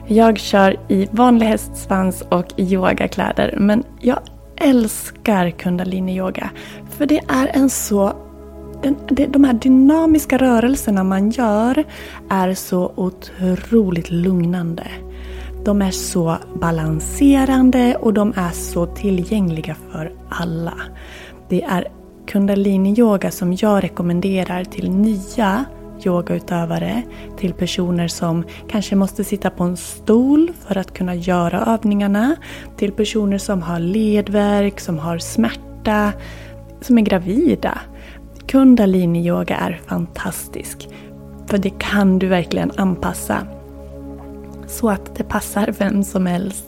Jag 0.07 0.39
kör 0.39 0.75
i 0.88 1.07
vanlig 1.12 1.48
hästsvans 1.48 2.21
och 2.21 2.59
yogakläder 2.59 3.55
men 3.57 3.83
jag 4.00 4.19
älskar 4.57 5.50
kundaliniyoga. 5.50 6.50
För 6.89 7.05
det 7.05 7.19
är 7.27 7.51
en 7.53 7.69
så... 7.69 8.13
Den, 8.81 8.95
de 9.31 9.43
här 9.43 9.53
dynamiska 9.53 10.38
rörelserna 10.38 11.03
man 11.03 11.29
gör 11.29 11.83
är 12.29 12.53
så 12.53 12.91
otroligt 12.95 14.12
lugnande. 14.12 14.88
De 15.66 15.82
är 15.82 15.92
så 15.92 16.38
balanserande 16.62 17.96
och 17.96 18.13
de 18.13 18.34
är 18.36 18.51
så 18.51 18.86
tillgängliga 18.86 19.75
för 19.92 20.12
alla. 20.30 20.74
Det 21.50 21.63
är 21.63 21.88
kundalini-yoga 22.28 23.32
som 23.32 23.54
jag 23.54 23.84
rekommenderar 23.84 24.63
till 24.63 24.92
nya 24.92 25.66
yogautövare, 26.06 27.04
till 27.38 27.54
personer 27.54 28.08
som 28.08 28.44
kanske 28.70 28.96
måste 28.96 29.24
sitta 29.24 29.50
på 29.50 29.63
en 29.63 29.78
stol 29.78 30.51
för 30.68 30.78
att 30.78 30.94
kunna 30.94 31.16
göra 31.16 31.60
övningarna, 31.60 32.36
till 32.78 32.92
personer 32.92 33.38
som 33.38 33.62
har 33.62 33.80
ledvärk, 33.80 34.80
som 34.80 35.00
har 35.00 35.18
smärta, 35.18 36.13
som 36.82 36.98
är 36.98 37.01
gravida. 37.01 37.80
Kundalini-yoga 38.48 39.56
är 39.56 39.82
fantastisk. 39.88 40.89
För 41.48 41.58
det 41.58 41.80
kan 41.80 42.20
du 42.20 42.28
verkligen 42.28 42.72
anpassa 42.75 43.48
så 44.70 44.90
att 44.90 45.16
det 45.16 45.24
passar 45.24 45.75
vem 45.79 46.03
som 46.03 46.25
helst. 46.25 46.66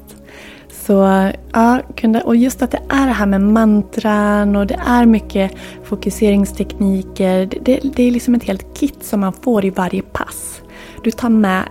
Så 0.70 1.32
ja, 1.54 1.82
och 2.24 2.36
just 2.36 2.62
att 2.62 2.72
det 2.72 2.82
är 2.90 3.08
det 3.08 3.14
här 3.14 3.26
med 3.26 3.42
mantran 3.42 4.56
och 4.56 4.68
det 4.68 4.80
är 4.86 5.06
mycket 5.06 5.52
fokuseringstekniker. 5.84 7.46
Det, 7.46 7.60
det, 7.62 7.80
det 7.96 8.04
är 8.04 8.12
liksom 8.12 8.36
ett 8.36 8.44
helt 8.44 8.78
kit 8.78 9.04
som 9.04 9.20
man 9.20 9.34
får 9.34 9.66
i 9.66 9.70
varje 9.70 10.02
pass. 10.02 10.62
Du 11.04 11.12
tar 11.12 11.30
med 11.30 11.64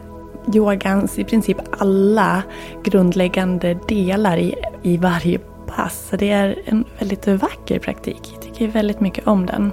yogans 0.54 1.18
i 1.18 1.24
princip 1.24 1.56
alla 1.70 2.42
grundläggande 2.84 3.78
delar 3.88 4.36
i, 4.36 4.54
i 4.82 4.96
varje 4.96 5.38
pass. 5.66 6.08
Så 6.10 6.16
det 6.16 6.30
är 6.30 6.58
en 6.64 6.84
väldigt 6.98 7.26
vacker 7.26 7.78
praktik. 7.78 8.20
Jag 8.32 8.42
tycker 8.42 8.68
väldigt 8.68 9.00
mycket 9.00 9.26
om 9.26 9.46
den. 9.46 9.72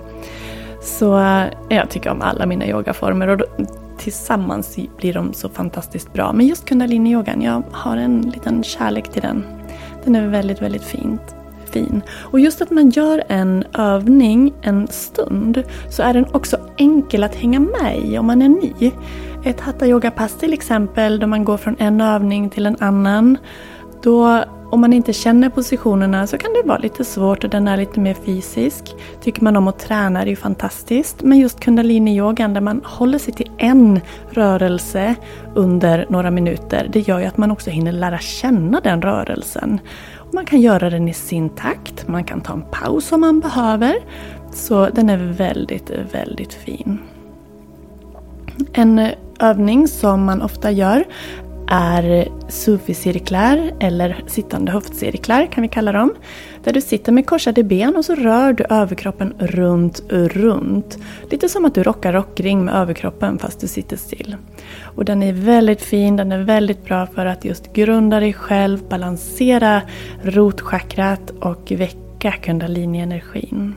Så 0.82 1.06
jag 1.70 1.90
tycker 1.90 2.10
om 2.10 2.22
alla 2.22 2.46
mina 2.46 2.68
yogaformer 2.68 3.28
och 3.28 3.42
tillsammans 3.98 4.78
blir 4.98 5.14
de 5.14 5.34
så 5.34 5.50
fantastiskt 5.50 6.14
bra. 6.14 6.34
Men 6.34 6.48
just 6.48 6.66
kundaliniyogan, 6.66 7.42
jag 7.42 7.64
har 7.72 7.98
en 7.98 8.22
liten 8.22 8.64
kärlek 8.64 9.10
till 9.12 9.22
den. 9.22 9.46
Den 10.04 10.16
är 10.16 10.28
väldigt, 10.28 10.62
väldigt 10.62 10.84
fint, 10.84 11.36
fin. 11.66 12.02
Och 12.12 12.40
just 12.40 12.62
att 12.62 12.72
man 12.72 12.90
gör 12.90 13.24
en 13.28 13.64
övning 13.74 14.54
en 14.62 14.88
stund 14.88 15.64
så 15.90 16.04
är 16.04 16.14
den 16.14 16.26
också 16.32 16.58
enkel 16.78 17.24
att 17.24 17.36
hänga 17.36 17.60
med 17.60 18.00
i 18.06 18.18
om 18.18 18.26
man 18.26 18.42
är 18.42 18.50
ny. 18.50 18.92
Ett 19.44 19.60
hatha 19.60 19.86
yoga 19.86 20.12
pass 20.12 20.34
till 20.34 20.54
exempel, 20.54 21.20
då 21.20 21.28
man 21.28 21.46
går 21.46 21.58
från 21.58 21.76
en 21.80 22.02
övning 22.02 22.50
till 22.50 22.66
en 22.66 22.78
annan. 22.80 23.38
Då 24.04 24.44
om 24.70 24.82
man 24.82 24.94
inte 24.94 25.14
känner 25.14 25.50
positionerna 25.50 26.28
så 26.28 26.38
kan 26.38 26.54
det 26.54 26.68
vara 26.68 26.78
lite 26.78 27.06
svårt 27.06 27.44
och 27.44 27.50
den 27.50 27.68
är 27.68 27.78
lite 27.78 28.00
mer 28.00 28.14
fysisk. 28.14 28.96
Tycker 29.22 29.44
man 29.44 29.56
om 29.56 29.68
att 29.68 29.80
träna 29.80 30.22
är 30.22 30.26
det 30.26 30.30
ju 30.30 30.36
fantastiskt. 30.36 31.22
Men 31.24 31.38
just 31.40 31.60
kundaliniyogan 31.60 32.54
där 32.54 32.62
man 32.62 32.82
håller 32.86 33.20
sig 33.20 33.34
till 33.34 33.52
en 33.58 34.00
rörelse 34.30 35.16
under 35.56 36.06
några 36.10 36.32
minuter. 36.32 36.90
Det 36.92 37.00
gör 37.00 37.20
ju 37.20 37.26
att 37.26 37.38
man 37.38 37.52
också 37.52 37.70
hinner 37.70 37.92
lära 37.92 38.20
känna 38.20 38.80
den 38.80 39.02
rörelsen. 39.02 39.80
Och 40.18 40.34
man 40.34 40.46
kan 40.46 40.62
göra 40.62 40.90
den 40.90 41.08
i 41.08 41.14
sin 41.14 41.50
takt. 41.50 42.08
Man 42.08 42.24
kan 42.24 42.42
ta 42.42 42.54
en 42.54 42.66
paus 42.72 43.12
om 43.12 43.22
man 43.22 43.40
behöver. 43.40 43.96
Så 44.52 44.90
den 44.90 45.10
är 45.10 45.18
väldigt, 45.18 45.92
väldigt 46.12 46.54
fin. 46.54 47.00
En 48.74 49.10
övning 49.40 49.88
som 49.88 50.26
man 50.26 50.42
ofta 50.42 50.72
gör 50.72 51.06
är 51.68 52.28
sufi-cirklar 52.50 53.72
eller 53.80 54.24
sittande 54.28 54.72
höftcirklar 54.72 55.46
kan 55.46 55.62
vi 55.62 55.68
kalla 55.68 55.92
dem. 55.92 56.14
Där 56.64 56.74
du 56.74 56.82
sitter 56.82 57.12
med 57.12 57.26
korsade 57.26 57.64
ben 57.64 57.96
och 57.96 58.06
så 58.06 58.16
rör 58.16 58.54
du 58.54 58.64
överkroppen 58.70 59.34
runt, 59.40 60.02
runt. 60.10 60.98
Lite 61.32 61.50
som 61.50 61.66
att 61.66 61.76
du 61.76 61.84
rockar 61.84 62.14
rockring 62.14 62.66
med 62.66 62.76
överkroppen 62.76 63.40
fast 63.40 63.60
du 63.60 63.68
sitter 63.68 63.98
still. 63.98 64.36
Och 64.84 65.06
den 65.06 65.24
är 65.24 65.34
väldigt 65.34 65.82
fin, 65.82 66.16
den 66.16 66.32
är 66.32 66.44
väldigt 66.44 66.86
bra 66.86 67.08
för 67.08 67.26
att 67.26 67.46
just 67.46 67.74
grunda 67.74 68.20
dig 68.20 68.34
själv, 68.34 68.80
balansera 68.90 69.82
rotchakrat 70.24 71.30
och 71.30 71.72
väcka 71.72 72.32
kundalini-energin. 72.32 73.76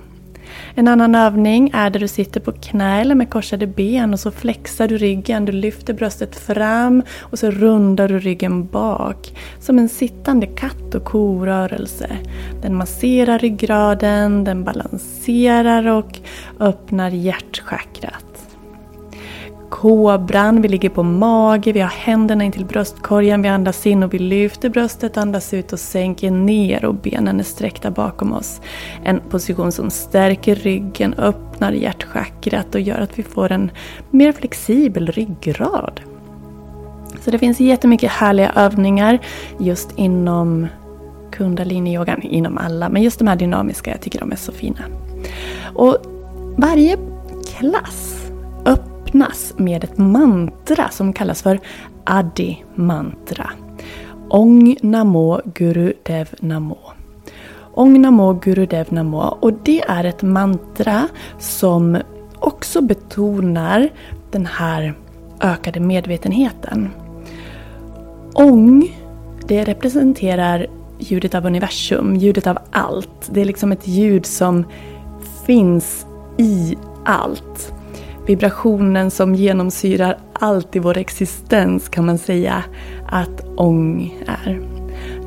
En 0.75 0.89
annan 0.89 1.15
övning 1.15 1.71
är 1.75 1.91
där 1.91 2.01
du 2.01 2.09
sitter 2.09 2.41
på 2.41 2.53
knä 2.53 3.01
eller 3.01 3.15
med 3.15 3.31
korsade 3.31 3.67
ben 3.67 4.13
och 4.13 4.21
så 4.21 4.31
flexar 4.31 4.89
du 4.89 4.99
ryggen. 4.99 5.45
Du 5.45 5.53
lyfter 5.53 5.95
bröstet 5.95 6.37
fram 6.37 7.03
och 7.21 7.39
så 7.39 7.51
rundar 7.51 8.09
du 8.09 8.19
ryggen 8.19 8.67
bak. 8.67 9.39
Som 9.61 9.79
en 9.79 9.89
sittande 9.89 10.47
katt 10.47 10.95
och 10.95 11.05
korörelse. 11.05 12.17
Den 12.63 12.77
masserar 12.77 13.39
ryggraden, 13.39 14.45
den 14.45 14.65
balanserar 14.65 15.87
och 15.87 16.19
öppnar 16.59 17.11
hjärtchakrat 17.11 18.30
kobran, 19.81 20.63
vi 20.63 20.69
ligger 20.69 20.89
på 20.89 21.03
mage, 21.03 21.73
vi 21.73 21.81
har 21.81 21.89
händerna 21.89 22.45
in 22.45 22.53
till 22.53 22.65
bröstkorgen, 22.65 23.43
vi 23.43 23.49
andas 23.49 23.87
in 23.87 24.03
och 24.03 24.15
vi 24.15 24.19
lyfter 24.19 24.69
bröstet, 24.69 25.17
andas 25.17 25.55
ut 25.55 25.73
och 25.73 25.79
sänker 25.79 26.31
ner 26.31 26.85
och 26.85 26.95
benen 26.95 27.41
är 27.41 27.45
sträckta 27.45 27.91
bakom 27.91 28.33
oss. 28.33 28.61
En 29.03 29.21
position 29.21 29.73
som 29.73 29.91
stärker 29.91 30.55
ryggen, 30.55 31.15
öppnar 31.15 31.73
hjärtchakrat 31.73 32.75
och 32.75 32.81
gör 32.81 33.01
att 33.01 33.19
vi 33.19 33.23
får 33.23 33.53
en 33.53 33.71
mer 34.11 34.33
flexibel 34.33 35.07
ryggrad. 35.07 36.01
Så 37.21 37.31
det 37.31 37.39
finns 37.39 37.61
jättemycket 37.61 38.11
härliga 38.11 38.53
övningar 38.57 39.19
just 39.59 39.99
inom 39.99 40.67
kundaliniyogan, 41.31 42.23
inom 42.23 42.59
alla, 42.59 42.89
men 42.89 43.03
just 43.03 43.19
de 43.19 43.29
här 43.29 43.37
dynamiska, 43.37 43.91
jag 43.91 44.01
tycker 44.01 44.21
de 44.21 44.33
är 44.33 44.37
så 44.37 44.53
fina. 44.53 44.81
Och 45.75 45.97
varje 46.57 46.97
klass 47.59 48.21
öppnas 49.11 49.55
med 49.57 49.85
ett 49.85 49.99
mantra 49.99 50.89
som 50.89 51.13
kallas 51.13 51.43
för 51.43 51.61
Adi 52.05 52.65
mantra. 52.75 53.51
Ong 54.29 54.77
Namo 54.83 55.41
Guru 55.45 55.93
Dev 56.03 56.29
Namo. 56.41 56.79
Ong 57.75 58.01
Namo 58.01 58.33
Guru 58.33 58.67
Dev 58.67 58.93
Namo 58.93 59.19
och 59.19 59.53
det 59.53 59.81
är 59.81 60.05
ett 60.05 60.23
mantra 60.23 61.09
som 61.39 61.99
också 62.39 62.81
betonar 62.81 63.89
den 64.31 64.47
här 64.47 64.95
ökade 65.41 65.81
medvetenheten. 65.81 66.91
Ång, 68.35 68.97
det 69.49 69.65
representerar 69.65 70.67
ljudet 70.99 71.35
av 71.35 71.47
universum, 71.47 72.17
ljudet 72.17 72.47
av 72.47 72.59
allt. 72.71 73.31
Det 73.31 73.41
är 73.41 73.45
liksom 73.45 73.73
ett 73.73 73.89
ljud 73.89 74.27
som 74.27 74.65
finns 75.47 76.07
i 76.39 76.77
allt. 77.05 77.73
Vibrationen 78.31 79.11
som 79.11 79.35
genomsyrar 79.35 80.19
allt 80.33 80.77
i 80.77 80.79
vår 80.79 80.99
existens 80.99 81.89
kan 81.89 82.07
man 82.07 82.19
säga 82.19 82.65
att 83.07 83.45
ång 83.57 84.19
är. 84.27 84.61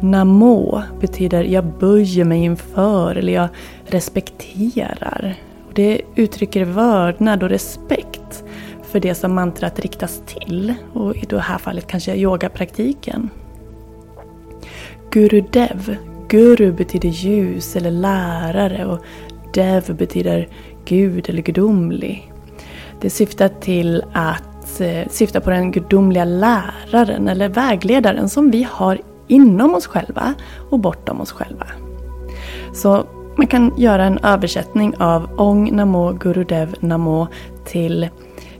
Namo 0.02 0.82
betyder 1.00 1.44
jag 1.44 1.66
böjer 1.66 2.26
mig 2.26 2.44
inför 2.44 3.16
eller 3.16 3.34
jag 3.34 3.48
respekterar. 3.86 5.36
Det 5.74 6.02
uttrycker 6.16 6.66
vördnad 6.66 7.44
och 7.44 7.50
respekt 7.50 8.44
för 8.84 9.00
det 9.00 9.16
som 9.16 9.36
mantrat 9.36 9.80
riktas 9.80 10.22
till 10.26 10.74
och 10.94 11.16
i 11.16 11.26
det 11.30 11.39
här 11.39 11.58
fallet 11.58 11.88
kanske 11.88 12.16
yogapraktiken. 12.16 13.30
Gurudev. 15.12 15.96
Guru 16.28 16.72
betyder 16.72 17.10
ljus 17.10 17.76
eller 17.76 17.92
lärare 17.92 18.86
och 18.86 19.06
Dev 19.54 19.96
betyder 19.96 20.48
Gud 20.86 21.30
eller 21.30 21.42
gudomlig. 21.42 22.33
Det 23.04 23.10
syftar 23.10 23.48
till 23.48 24.04
att 24.13 24.82
eh, 24.82 25.08
syfta 25.10 25.42
på 25.42 25.50
den 25.50 25.72
gudomliga 25.72 26.26
läraren 26.26 27.28
eller 27.28 27.50
vägledaren 27.50 28.30
som 28.30 28.52
vi 28.52 28.68
har 28.72 29.02
inom 29.28 29.76
oss 29.76 29.88
själva 29.88 30.34
och 30.70 30.80
bortom 30.80 31.22
oss 31.22 31.32
själva. 31.32 31.66
Så 32.74 33.06
man 33.38 33.48
kan 33.48 33.74
göra 33.78 34.06
en 34.06 34.18
översättning 34.18 34.96
av 34.98 35.30
Ong 35.38 35.76
Namo 35.76 36.13
Gurudev 36.13 36.76
Namo 36.80 37.28
till 37.66 38.10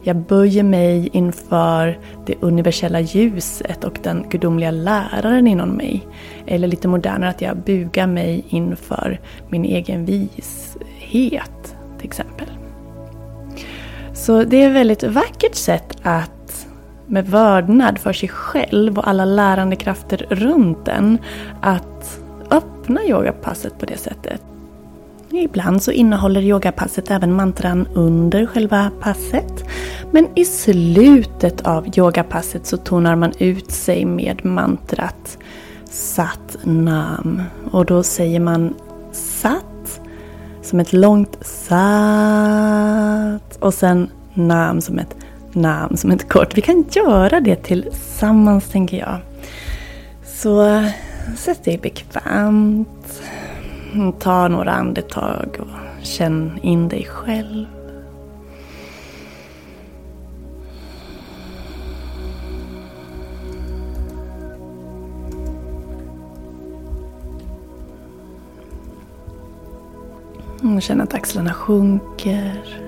jag 0.02 0.16
böjer 0.16 0.64
mig 0.64 1.10
inför 1.14 2.00
det 2.26 2.36
universella 2.40 3.00
ljuset 3.00 3.84
och 3.84 4.00
den 4.04 4.26
gudomliga 4.30 4.72
läraren 4.72 5.48
inom 5.48 5.70
mig. 5.70 6.08
Eller 6.46 6.68
lite 6.68 6.88
modernare 6.88 7.30
att 7.30 7.42
jag 7.42 7.58
bugar 7.58 8.08
mig 8.08 8.46
inför 8.50 9.20
min 9.50 9.66
egen 9.66 10.06
vishet 10.06 11.76
till 11.98 12.08
exempel. 12.08 12.48
Så 14.26 14.44
det 14.44 14.64
är 14.64 14.68
ett 14.68 14.76
väldigt 14.76 15.04
vackert 15.04 15.56
sätt 15.56 15.98
att 16.04 16.68
med 17.08 17.28
vördnad 17.28 18.00
för 18.00 18.14
sig 18.14 18.30
själv 18.30 18.98
och 18.98 19.08
alla 19.08 19.26
lärande 19.26 19.76
krafter 19.76 20.26
runt 20.30 20.88
en 20.88 21.18
att 21.62 22.20
öppna 22.52 23.04
yogapasset 23.04 23.80
på 23.80 23.86
det 23.86 23.98
sättet. 23.98 24.42
Ibland 25.30 25.84
så 25.84 25.92
innehåller 25.92 26.42
yogapasset 26.42 27.12
även 27.12 27.34
mantran 27.34 27.88
under 27.94 28.46
själva 28.46 28.92
passet. 29.02 29.64
Men 30.12 30.28
i 30.36 30.46
slutet 30.46 31.62
av 31.62 31.98
yogapasset 31.98 32.66
så 32.66 32.78
tonar 32.78 33.16
man 33.16 33.32
ut 33.40 33.72
sig 33.72 34.06
med 34.06 34.46
mantrat 34.46 35.38
Sat 35.90 36.58
Nam. 36.64 37.42
Och 37.72 37.86
då 37.86 38.04
säger 38.04 38.40
man 38.40 38.74
Sat 39.12 39.73
som 40.74 40.80
ett 40.80 40.94
långt 40.94 41.38
Sat 41.42 42.48
och 43.60 43.74
sen 43.74 44.10
Nam 44.34 44.82
som 44.82 45.00
ett 45.00 45.16
Nam 45.52 45.98
som 45.98 46.12
ett 46.12 46.30
kort. 46.30 46.58
Vi 46.58 46.62
kan 46.62 46.86
göra 46.92 47.40
det 47.40 47.56
tillsammans 47.56 48.70
tänker 48.70 48.98
jag. 48.98 49.18
Så 50.26 50.84
sätt 51.38 51.64
dig 51.64 51.78
bekvämt. 51.78 53.22
Ta 54.20 54.48
några 54.48 54.72
andetag 54.72 55.58
och 55.60 56.06
känn 56.06 56.60
in 56.64 56.88
dig 56.88 57.06
själv. 57.06 57.83
Känn 70.82 71.02
att 71.02 71.14
axlarna 71.14 71.54
sjunker. 71.54 72.80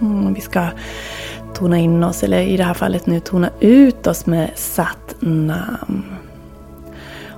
Mm, 0.00 0.34
vi 0.34 0.40
ska 0.40 0.68
tona 1.54 1.78
in 1.78 2.04
oss, 2.04 2.22
eller 2.22 2.40
i 2.40 2.56
det 2.56 2.64
här 2.64 2.74
fallet 2.74 3.06
nu 3.06 3.20
tona 3.20 3.50
ut 3.60 4.06
oss 4.06 4.26
med 4.26 4.50
Sat 4.54 5.14
Nam. 5.20 6.04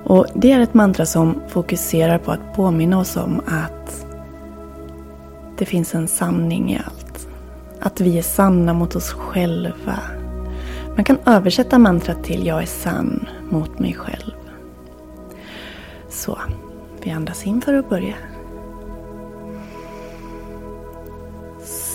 Och 0.03 0.25
det 0.35 0.51
är 0.51 0.59
ett 0.59 0.73
mantra 0.73 1.05
som 1.05 1.41
fokuserar 1.47 2.17
på 2.17 2.31
att 2.31 2.55
påminna 2.55 2.99
oss 2.99 3.17
om 3.17 3.41
att 3.47 4.05
det 5.57 5.65
finns 5.65 5.95
en 5.95 6.07
sanning 6.07 6.71
i 6.71 6.81
allt. 6.85 7.27
Att 7.79 8.01
vi 8.01 8.17
är 8.17 8.21
sanna 8.21 8.73
mot 8.73 8.95
oss 8.95 9.11
själva. 9.11 9.99
Man 10.95 11.03
kan 11.03 11.17
översätta 11.25 11.79
mantrat 11.79 12.23
till 12.23 12.45
Jag 12.45 12.61
är 12.61 12.65
sann 12.65 13.29
mot 13.49 13.79
mig 13.79 13.93
själv. 13.93 14.31
Så, 16.09 16.39
vi 17.03 17.11
andas 17.11 17.45
in 17.45 17.61
för 17.61 17.73
att 17.73 17.89
börja. 17.89 18.15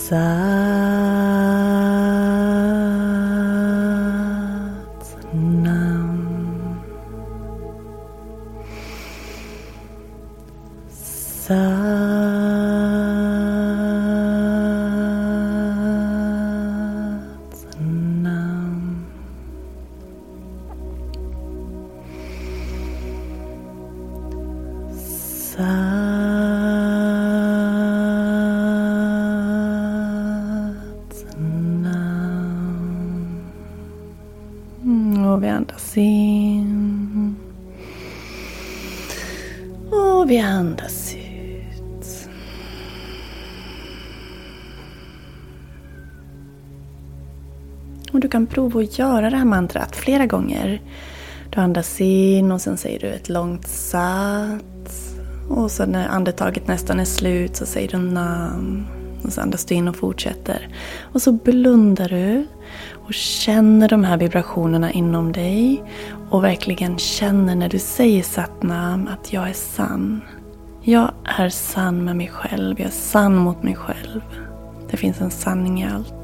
Sat 0.08 1.15
kan 48.36 48.46
prova 48.46 48.80
att 48.80 48.98
göra 48.98 49.30
det 49.30 49.36
här 49.36 49.44
mantrat 49.44 49.96
flera 49.96 50.26
gånger. 50.26 50.80
Du 51.50 51.60
andas 51.60 52.00
in 52.00 52.52
och 52.52 52.60
sen 52.60 52.76
säger 52.76 53.00
du 53.00 53.06
ett 53.06 53.28
långt 53.28 53.68
sat. 53.68 55.16
Och 55.48 55.70
sen 55.70 55.88
när 55.88 56.08
andetaget 56.08 56.68
nästan 56.68 57.00
är 57.00 57.04
slut 57.04 57.56
så 57.56 57.66
säger 57.66 57.88
du 57.88 57.98
namn. 57.98 58.86
Och 59.24 59.32
så 59.32 59.40
andas 59.40 59.64
du 59.64 59.74
in 59.74 59.88
och 59.88 59.96
fortsätter. 59.96 60.68
Och 61.12 61.22
så 61.22 61.32
blundar 61.32 62.08
du 62.08 62.46
och 62.92 63.14
känner 63.14 63.88
de 63.88 64.04
här 64.04 64.16
vibrationerna 64.16 64.92
inom 64.92 65.32
dig. 65.32 65.82
Och 66.30 66.44
verkligen 66.44 66.98
känner 66.98 67.54
när 67.54 67.68
du 67.68 67.78
säger 67.78 68.22
satnam 68.22 69.08
att 69.08 69.32
jag 69.32 69.48
är 69.48 69.52
sann. 69.52 70.20
Jag 70.82 71.10
är 71.24 71.48
sann 71.48 72.04
med 72.04 72.16
mig 72.16 72.28
själv. 72.28 72.80
Jag 72.80 72.86
är 72.86 72.92
sann 72.92 73.36
mot 73.36 73.62
mig 73.62 73.74
själv. 73.74 74.20
Det 74.90 74.96
finns 74.96 75.20
en 75.20 75.30
sanning 75.30 75.82
i 75.82 75.86
allt. 75.86 76.15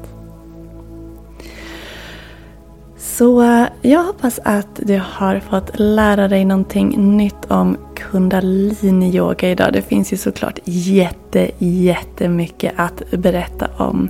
Så 3.17 3.41
eh, 3.41 3.67
jag 3.81 4.03
hoppas 4.03 4.39
att 4.43 4.75
du 4.75 5.01
har 5.05 5.39
fått 5.39 5.71
lära 5.79 6.27
dig 6.27 6.45
någonting 6.45 7.17
nytt 7.17 7.51
om 7.51 7.77
kundalini-yoga 7.95 9.49
idag. 9.49 9.73
Det 9.73 9.81
finns 9.81 10.13
ju 10.13 10.17
såklart 10.17 10.59
jätte, 10.65 11.51
jättemycket 11.57 12.73
att 12.75 13.11
berätta 13.11 13.67
om 13.77 14.09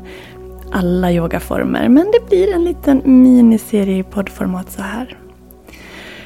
alla 0.72 1.12
yogaformer. 1.12 1.90
Men 1.90 2.12
det 2.12 2.30
blir 2.30 2.54
en 2.54 2.64
liten 2.64 3.02
miniserie 3.06 3.98
i 3.98 4.04
poddformat 4.04 4.72
så 4.72 4.82
här. 4.82 5.18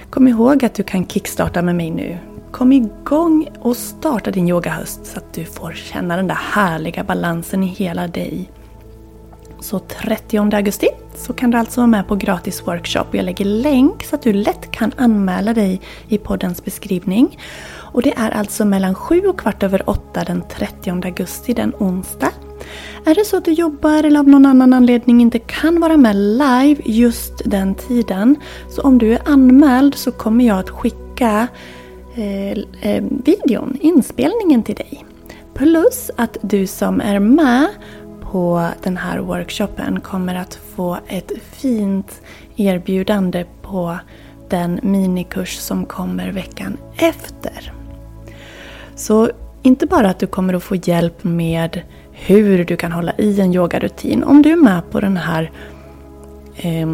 Kom 0.10 0.28
ihåg 0.28 0.66
att 0.66 0.74
du 0.74 0.84
kan 0.84 1.08
kickstarta 1.08 1.62
med 1.62 1.76
mig 1.76 1.92
nu. 1.92 2.18
Kom 2.52 2.72
igång 2.72 3.50
och 3.60 3.78
starta 3.78 4.32
din 4.32 4.50
yogahöst 4.50 5.06
så 5.06 5.18
att 5.18 5.34
du 5.34 5.46
får 5.46 5.72
känna 5.72 6.16
den 6.16 6.28
där 6.28 6.40
härliga 6.54 7.04
balansen 7.04 7.64
i 7.64 7.68
hela 7.68 8.08
dig. 8.08 8.50
Så 9.60 9.80
30 9.80 10.38
augusti 10.38 10.88
så 11.16 11.34
kan 11.34 11.52
du 11.52 11.58
alltså 11.58 11.80
vara 11.82 11.88
med 11.88 12.08
på 12.08 12.16
gratis 12.16 12.68
workshop. 12.68 13.06
Jag 13.12 13.26
lägger 13.26 13.46
länk 13.46 14.04
så 14.04 14.16
att 14.16 14.22
du 14.22 14.34
lätt 14.34 14.72
kan 14.72 14.92
anmäla 14.98 15.54
dig 15.54 15.82
i 16.08 16.18
poddens 16.18 16.66
beskrivning. 16.66 17.40
Och 17.94 18.02
det 18.02 18.14
är 18.18 18.32
alltså 18.32 18.66
mellan 18.66 18.96
7 18.96 19.22
och 19.22 19.40
kvart 19.40 19.64
över 19.64 19.90
8 19.90 20.24
den 20.24 20.44
30 20.50 20.90
augusti, 20.90 21.54
den 21.54 21.74
onsdag. 21.80 22.32
Är 23.06 23.16
det 23.16 23.26
så 23.26 23.38
att 23.38 23.46
du 23.46 23.52
jobbar 23.52 24.04
eller 24.04 24.20
av 24.20 24.28
någon 24.28 24.46
annan 24.46 24.74
anledning 24.74 25.22
inte 25.22 25.40
kan 25.40 25.80
vara 25.80 25.98
med 25.98 26.16
live 26.16 26.82
just 26.86 27.42
den 27.46 27.76
tiden, 27.76 28.36
så 28.70 28.82
om 28.82 28.98
du 28.98 29.14
är 29.14 29.22
anmäld 29.26 29.96
så 29.96 30.12
kommer 30.12 30.46
jag 30.46 30.60
att 30.60 30.70
skicka 30.70 31.48
eh, 32.16 32.52
eh, 32.82 33.04
videon, 33.26 33.78
inspelningen 33.82 34.64
till 34.64 34.76
dig. 34.76 35.06
Plus 35.54 36.12
att 36.16 36.38
du 36.42 36.68
som 36.68 37.02
är 37.02 37.20
med 37.20 37.68
på 38.32 38.70
den 38.84 38.98
här 38.98 39.20
workshopen 39.20 40.00
kommer 40.00 40.36
att 40.36 40.60
få 40.76 40.98
ett 41.08 41.32
fint 41.52 42.22
erbjudande 42.56 43.46
på 43.62 43.98
den 44.50 44.80
minikurs 44.84 45.58
som 45.58 45.86
kommer 45.86 46.32
veckan 46.32 46.78
efter. 46.98 47.74
Så 48.96 49.30
inte 49.62 49.86
bara 49.86 50.10
att 50.10 50.20
du 50.20 50.28
kommer 50.28 50.54
att 50.54 50.64
få 50.64 50.76
hjälp 50.76 51.24
med 51.24 51.82
hur 52.12 52.66
du 52.66 52.78
kan 52.78 52.92
hålla 52.92 53.14
i 53.18 53.42
en 53.42 53.54
yogarutin. 53.54 54.24
Om 54.24 54.42
du 54.42 54.52
är 54.52 54.56
med 54.56 54.92
på 54.92 55.00
den 55.00 55.18
här 55.18 55.52
eh, 56.56 56.88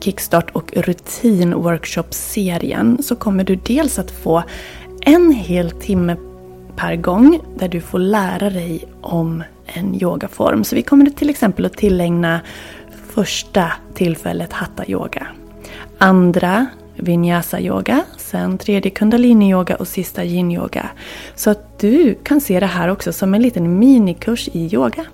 Kickstart 0.00 0.50
och 0.50 0.72
rutin 0.76 1.54
workshop-serien 1.54 3.02
så 3.02 3.16
kommer 3.16 3.44
du 3.44 3.56
dels 3.56 3.98
att 3.98 4.10
få 4.10 4.42
en 5.00 5.32
hel 5.32 5.70
timme 5.70 6.16
per 6.76 6.96
gång 6.96 7.40
där 7.58 7.68
du 7.68 7.80
får 7.80 7.98
lära 7.98 8.50
dig 8.50 8.84
om 9.00 9.42
en 9.66 10.02
yogaform. 10.02 10.64
Så 10.64 10.74
vi 10.74 10.82
kommer 10.82 11.06
till 11.06 11.30
exempel 11.30 11.66
att 11.66 11.76
tillägna 11.76 12.40
första 13.08 13.72
tillfället 13.94 14.52
hatta 14.52 14.86
yoga. 14.86 15.26
Andra 15.98 16.66
vinyasa 16.96 17.60
yoga, 17.60 18.04
sen 18.16 18.58
tredje 18.58 18.90
kundalini 18.90 19.50
yoga 19.50 19.76
och 19.76 19.88
sista 19.88 20.24
yin 20.24 20.52
yoga. 20.52 20.90
Så 21.34 21.50
att 21.50 21.78
du 21.78 22.14
kan 22.22 22.40
se 22.40 22.60
det 22.60 22.66
här 22.66 22.88
också 22.88 23.12
som 23.12 23.34
en 23.34 23.42
liten 23.42 23.78
minikurs 23.78 24.48
i 24.52 24.74
yoga. 24.74 25.04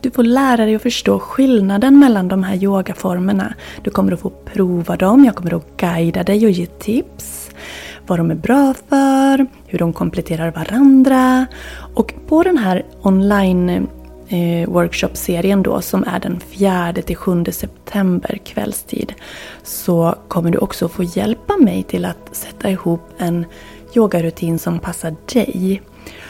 Du 0.00 0.10
får 0.10 0.22
lära 0.22 0.64
dig 0.64 0.74
att 0.74 0.82
förstå 0.82 1.18
skillnaden 1.18 1.98
mellan 1.98 2.28
de 2.28 2.42
här 2.42 2.64
yogaformerna. 2.64 3.54
Du 3.82 3.90
kommer 3.90 4.12
att 4.12 4.20
få 4.20 4.30
prova 4.30 4.96
dem, 4.96 5.24
jag 5.24 5.34
kommer 5.34 5.54
att 5.54 5.76
guida 5.76 6.22
dig 6.22 6.44
och 6.44 6.50
ge 6.50 6.66
tips. 6.66 7.41
Vad 8.12 8.18
de 8.18 8.30
är 8.30 8.34
bra 8.34 8.74
för, 8.88 9.46
hur 9.66 9.78
de 9.78 9.92
kompletterar 9.92 10.50
varandra. 10.50 11.46
Och 11.94 12.14
på 12.28 12.42
den 12.42 12.58
här 12.58 12.84
online 13.02 13.88
eh, 14.28 14.68
workshopserien 14.68 15.62
då 15.62 15.80
som 15.80 16.04
är 16.04 16.20
den 16.20 16.40
4 16.40 16.92
till 16.92 17.16
7 17.16 17.44
september 17.44 18.40
kvällstid 18.44 19.14
så 19.62 20.14
kommer 20.28 20.50
du 20.50 20.58
också 20.58 20.88
få 20.88 21.02
hjälpa 21.02 21.56
mig 21.56 21.82
till 21.82 22.04
att 22.04 22.36
sätta 22.36 22.70
ihop 22.70 23.00
en 23.18 23.46
yogarutin 23.96 24.58
som 24.58 24.78
passar 24.78 25.16
dig. 25.32 25.82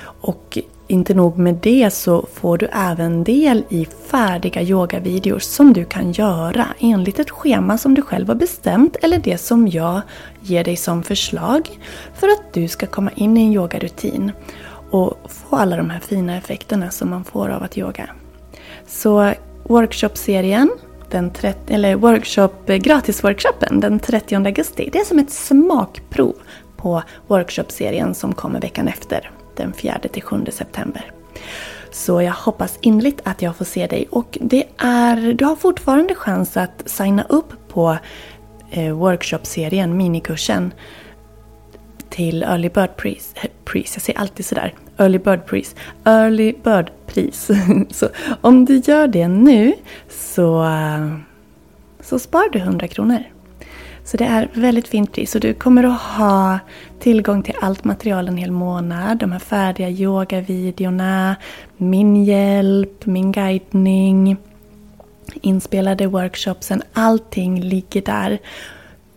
Och 0.03 0.59
inte 0.93 1.15
nog 1.15 1.39
med 1.39 1.55
det 1.55 1.91
så 1.91 2.27
får 2.35 2.59
du 2.59 2.69
även 2.73 3.25
del 3.25 3.65
i 3.69 3.87
färdiga 4.07 4.63
yogavideos 4.63 5.47
som 5.47 5.73
du 5.73 5.85
kan 5.85 6.13
göra 6.13 6.67
enligt 6.79 7.19
ett 7.19 7.31
schema 7.31 7.79
som 7.79 7.95
du 7.95 8.03
själv 8.03 8.29
har 8.29 8.35
bestämt 8.35 8.97
eller 9.03 9.19
det 9.19 9.39
som 9.39 9.69
jag 9.69 10.01
ger 10.41 10.65
dig 10.65 10.77
som 10.77 11.03
förslag 11.03 11.81
för 12.15 12.29
att 12.29 12.53
du 12.53 12.69
ska 12.69 12.87
komma 12.87 13.11
in 13.15 13.37
i 13.37 13.41
en 13.41 13.53
yogarutin 13.53 14.33
och 14.91 15.19
få 15.29 15.57
alla 15.57 15.77
de 15.77 15.91
här 15.91 16.01
fina 16.01 16.37
effekterna 16.37 16.91
som 16.91 17.11
man 17.11 17.25
får 17.25 17.49
av 17.49 17.63
att 17.63 17.79
yoga. 17.79 18.11
Så 18.87 19.33
workshopserien, 19.63 20.71
den 21.11 21.31
30, 21.31 21.75
eller 21.75 21.95
workshop, 21.95 22.67
gratisworkshopen 22.67 23.81
den 23.81 23.99
30 23.99 24.35
augusti, 24.35 24.89
det 24.93 24.99
är 24.99 25.05
som 25.05 25.19
ett 25.19 25.31
smakprov 25.31 26.35
på 26.77 27.03
workshopserien 27.27 28.15
som 28.15 28.33
kommer 28.33 28.61
veckan 28.61 28.89
efter, 28.89 29.31
den 29.57 29.73
4-7 29.73 30.51
september. 30.51 31.13
Så 31.91 32.23
jag 32.23 32.33
hoppas 32.33 32.79
innerligt 32.81 33.21
att 33.25 33.43
jag 33.43 33.57
får 33.57 33.65
se 33.65 33.87
dig 33.87 34.07
och 34.11 34.39
det 34.41 34.65
är, 34.79 35.33
du 35.33 35.45
har 35.45 35.57
fortfarande 35.57 36.15
chans 36.15 36.57
att 36.57 36.83
signa 36.87 37.23
upp 37.29 37.69
på 37.69 37.99
eh, 38.71 38.93
workshopserien, 38.93 39.97
minikursen 39.97 40.73
till 42.09 42.43
Early 42.43 42.69
Bird 42.69 42.97
Pris. 42.97 43.35
Eh, 43.35 43.51
Pris, 43.65 43.93
jag 43.95 44.03
säger 44.03 44.19
alltid 44.19 44.47
sådär. 44.47 44.75
Early 44.97 45.19
Bird 45.19 45.47
Pris. 45.47 45.75
Early 46.05 46.55
Bird 46.65 46.91
Pris. 47.07 47.51
så 47.91 48.09
om 48.41 48.65
du 48.65 48.77
gör 48.77 49.07
det 49.07 49.29
nu 49.29 49.73
så, 50.09 50.65
eh, 50.65 51.17
så 52.01 52.19
sparar 52.19 52.51
du 52.53 52.59
100 52.59 52.89
kronor. 52.89 53.23
Så 54.05 54.17
det 54.17 54.25
är 54.25 54.49
väldigt 54.55 54.89
fint 54.89 55.13
pris 55.13 55.35
och 55.35 55.41
du 55.41 55.55
kommer 55.55 55.85
att 55.85 56.01
ha 56.01 56.59
tillgång 57.01 57.43
till 57.43 57.55
allt 57.61 57.85
material 57.85 58.29
en 58.29 58.37
hel 58.37 58.51
månad. 58.51 59.19
De 59.19 59.33
här 59.33 59.39
färdiga 59.39 59.91
yogavideorna, 59.91 61.37
min 61.77 62.25
hjälp, 62.25 63.07
min 63.07 63.33
guidning, 63.33 64.37
inspelade 65.35 66.07
workshopsen. 66.07 66.83
Allting 66.93 67.61
ligger 67.61 68.03
där. 68.03 68.39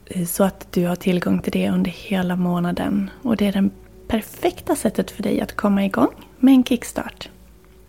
Eh, 0.05 0.25
så 0.25 0.43
att 0.43 0.67
du 0.71 0.85
har 0.85 0.95
tillgång 0.95 1.39
till 1.39 1.51
det 1.51 1.69
under 1.69 1.91
hela 1.91 2.35
månaden. 2.35 3.09
Och 3.21 3.37
det 3.37 3.47
är 3.47 3.51
det 3.51 3.69
perfekta 4.07 4.75
sättet 4.75 5.11
för 5.11 5.23
dig 5.23 5.41
att 5.41 5.55
komma 5.55 5.85
igång 5.85 6.11
med 6.39 6.53
en 6.53 6.63
kickstart. 6.63 7.29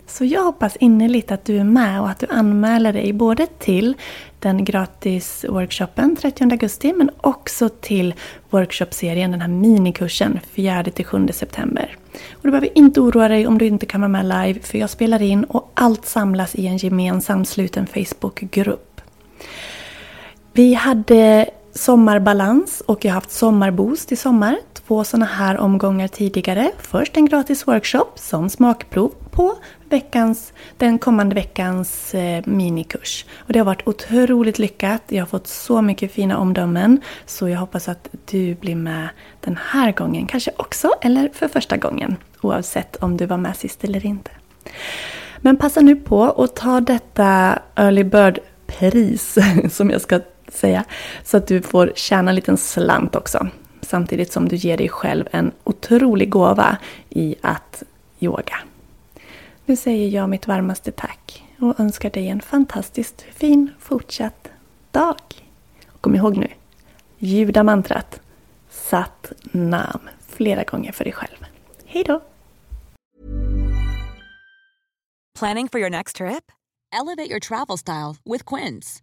Så 0.07 0.25
jag 0.25 0.43
hoppas 0.43 0.77
innerligt 0.77 1.33
att 1.33 1.45
du 1.45 1.59
är 1.59 1.65
med 1.65 2.01
och 2.01 2.11
att 2.11 2.19
du 2.19 2.27
anmäler 2.31 2.93
dig 2.93 3.13
både 3.13 3.47
till 3.47 3.95
den 4.39 4.65
gratis 4.65 5.45
workshopen 5.49 6.17
30 6.17 6.45
augusti 6.45 6.93
men 6.93 7.11
också 7.21 7.69
till 7.69 8.15
workshopserien, 8.51 9.31
den 9.31 9.41
här 9.41 9.49
minikursen 9.49 10.41
4-7 10.55 11.33
september. 11.33 11.97
Och 12.33 12.43
du 12.43 12.51
behöver 12.51 12.79
inte 12.79 13.01
oroa 13.01 13.29
dig 13.29 13.47
om 13.47 13.59
du 13.59 13.67
inte 13.67 13.87
kan 13.87 14.01
vara 14.01 14.09
med 14.09 14.25
live 14.25 14.61
för 14.61 14.79
jag 14.79 14.91
spelar 14.91 15.23
in 15.23 15.45
och 15.45 15.71
allt 15.75 16.07
samlas 16.07 16.55
i 16.55 16.67
en 16.67 16.77
gemensam 16.77 17.45
sluten 17.45 17.87
Facebookgrupp. 17.87 19.01
Vi 20.53 20.75
hade 20.75 21.51
sommarbalans 21.77 22.83
och 22.87 23.05
jag 23.05 23.11
har 23.11 23.15
haft 23.15 23.31
sommarboost 23.31 24.13
i 24.13 24.17
sommar. 24.17 24.57
Två 24.87 25.05
sådana 25.05 25.27
här 25.27 25.59
omgångar 25.59 26.09
tidigare. 26.09 26.71
Först 26.79 27.17
en 27.17 27.27
gratis 27.27 27.69
workshop 27.69 28.07
som 28.15 28.51
smakprov 28.51 29.13
på 29.31 29.55
veckans, 29.89 30.53
den 30.77 30.99
kommande 30.99 31.35
veckans 31.35 32.15
eh, 32.15 32.43
minikurs. 32.47 33.25
Och 33.39 33.53
det 33.53 33.59
har 33.59 33.67
varit 33.67 33.89
otroligt 33.89 34.59
lyckat. 34.59 35.03
Jag 35.09 35.23
har 35.23 35.27
fått 35.27 35.47
så 35.47 35.83
mycket 35.83 36.13
fina 36.13 36.39
omdömen. 36.39 37.01
Så 37.27 37.49
jag 37.49 37.59
hoppas 37.59 37.89
att 37.89 38.09
du 38.31 38.55
blir 38.55 38.77
med 38.77 39.09
den 39.41 39.59
här 39.71 39.93
gången 39.93 40.27
kanske 40.27 40.51
också, 40.57 40.91
eller 41.03 41.29
för 41.29 41.49
första 41.49 41.77
gången. 41.77 42.17
Oavsett 42.41 42.97
om 42.97 43.17
du 43.17 43.27
var 43.27 43.37
med 43.37 43.57
sist 43.57 43.85
eller 43.85 44.07
inte. 44.07 44.31
Men 45.39 45.57
passa 45.57 45.81
nu 45.81 45.97
på 45.97 46.25
att 46.25 46.57
ta 46.57 46.81
detta 46.81 47.59
Early 47.77 48.05
Bird-pris 48.05 49.39
som 49.77 49.91
jag 49.91 50.01
ska 50.01 50.21
säga. 50.49 50.85
Så 51.25 51.37
att 51.37 51.47
du 51.47 51.63
får 51.63 51.93
tjäna 51.95 52.31
en 52.31 52.35
liten 52.35 52.57
slant 52.57 53.17
också. 53.17 53.49
Samtidigt 53.81 54.33
som 54.33 54.49
du 54.49 54.57
ger 54.57 54.77
dig 54.77 54.89
själv 54.89 55.29
en 55.31 55.53
otrolig 55.65 56.31
gåva 56.31 56.77
i 57.11 57.37
att 57.41 57.83
yoga. 58.19 58.59
Nu 59.65 59.77
säger 59.77 60.09
jag 60.09 60.29
mitt 60.29 60.47
varmaste 60.47 60.93
tack 60.93 61.45
och 61.59 61.81
önskar 61.81 62.11
dig 62.11 62.29
en 62.29 62.41
fantastiskt 62.41 63.23
fin 63.35 63.71
fortsatt 63.81 64.49
dag. 64.91 65.17
Och 65.93 66.01
kom 66.01 66.15
ihåg 66.15 66.37
nu, 66.37 66.49
ljuda 67.19 67.63
mantrat 67.63 68.21
Sat 68.71 69.33
Nam 69.53 70.01
flera 70.29 70.63
gånger 70.63 70.93
för 70.93 71.05
dig 71.05 71.13
själv. 71.13 71.47
Hej 71.87 72.05
då! 72.05 72.23
Planning 75.39 75.69
for 75.69 75.81
your 75.81 75.91
next 75.91 76.17
trip? 76.17 76.53
Elevate 76.93 77.31
your 77.31 77.41
travel 77.41 77.79
style 77.79 78.17
with 78.25 78.45
Quince. 78.45 79.03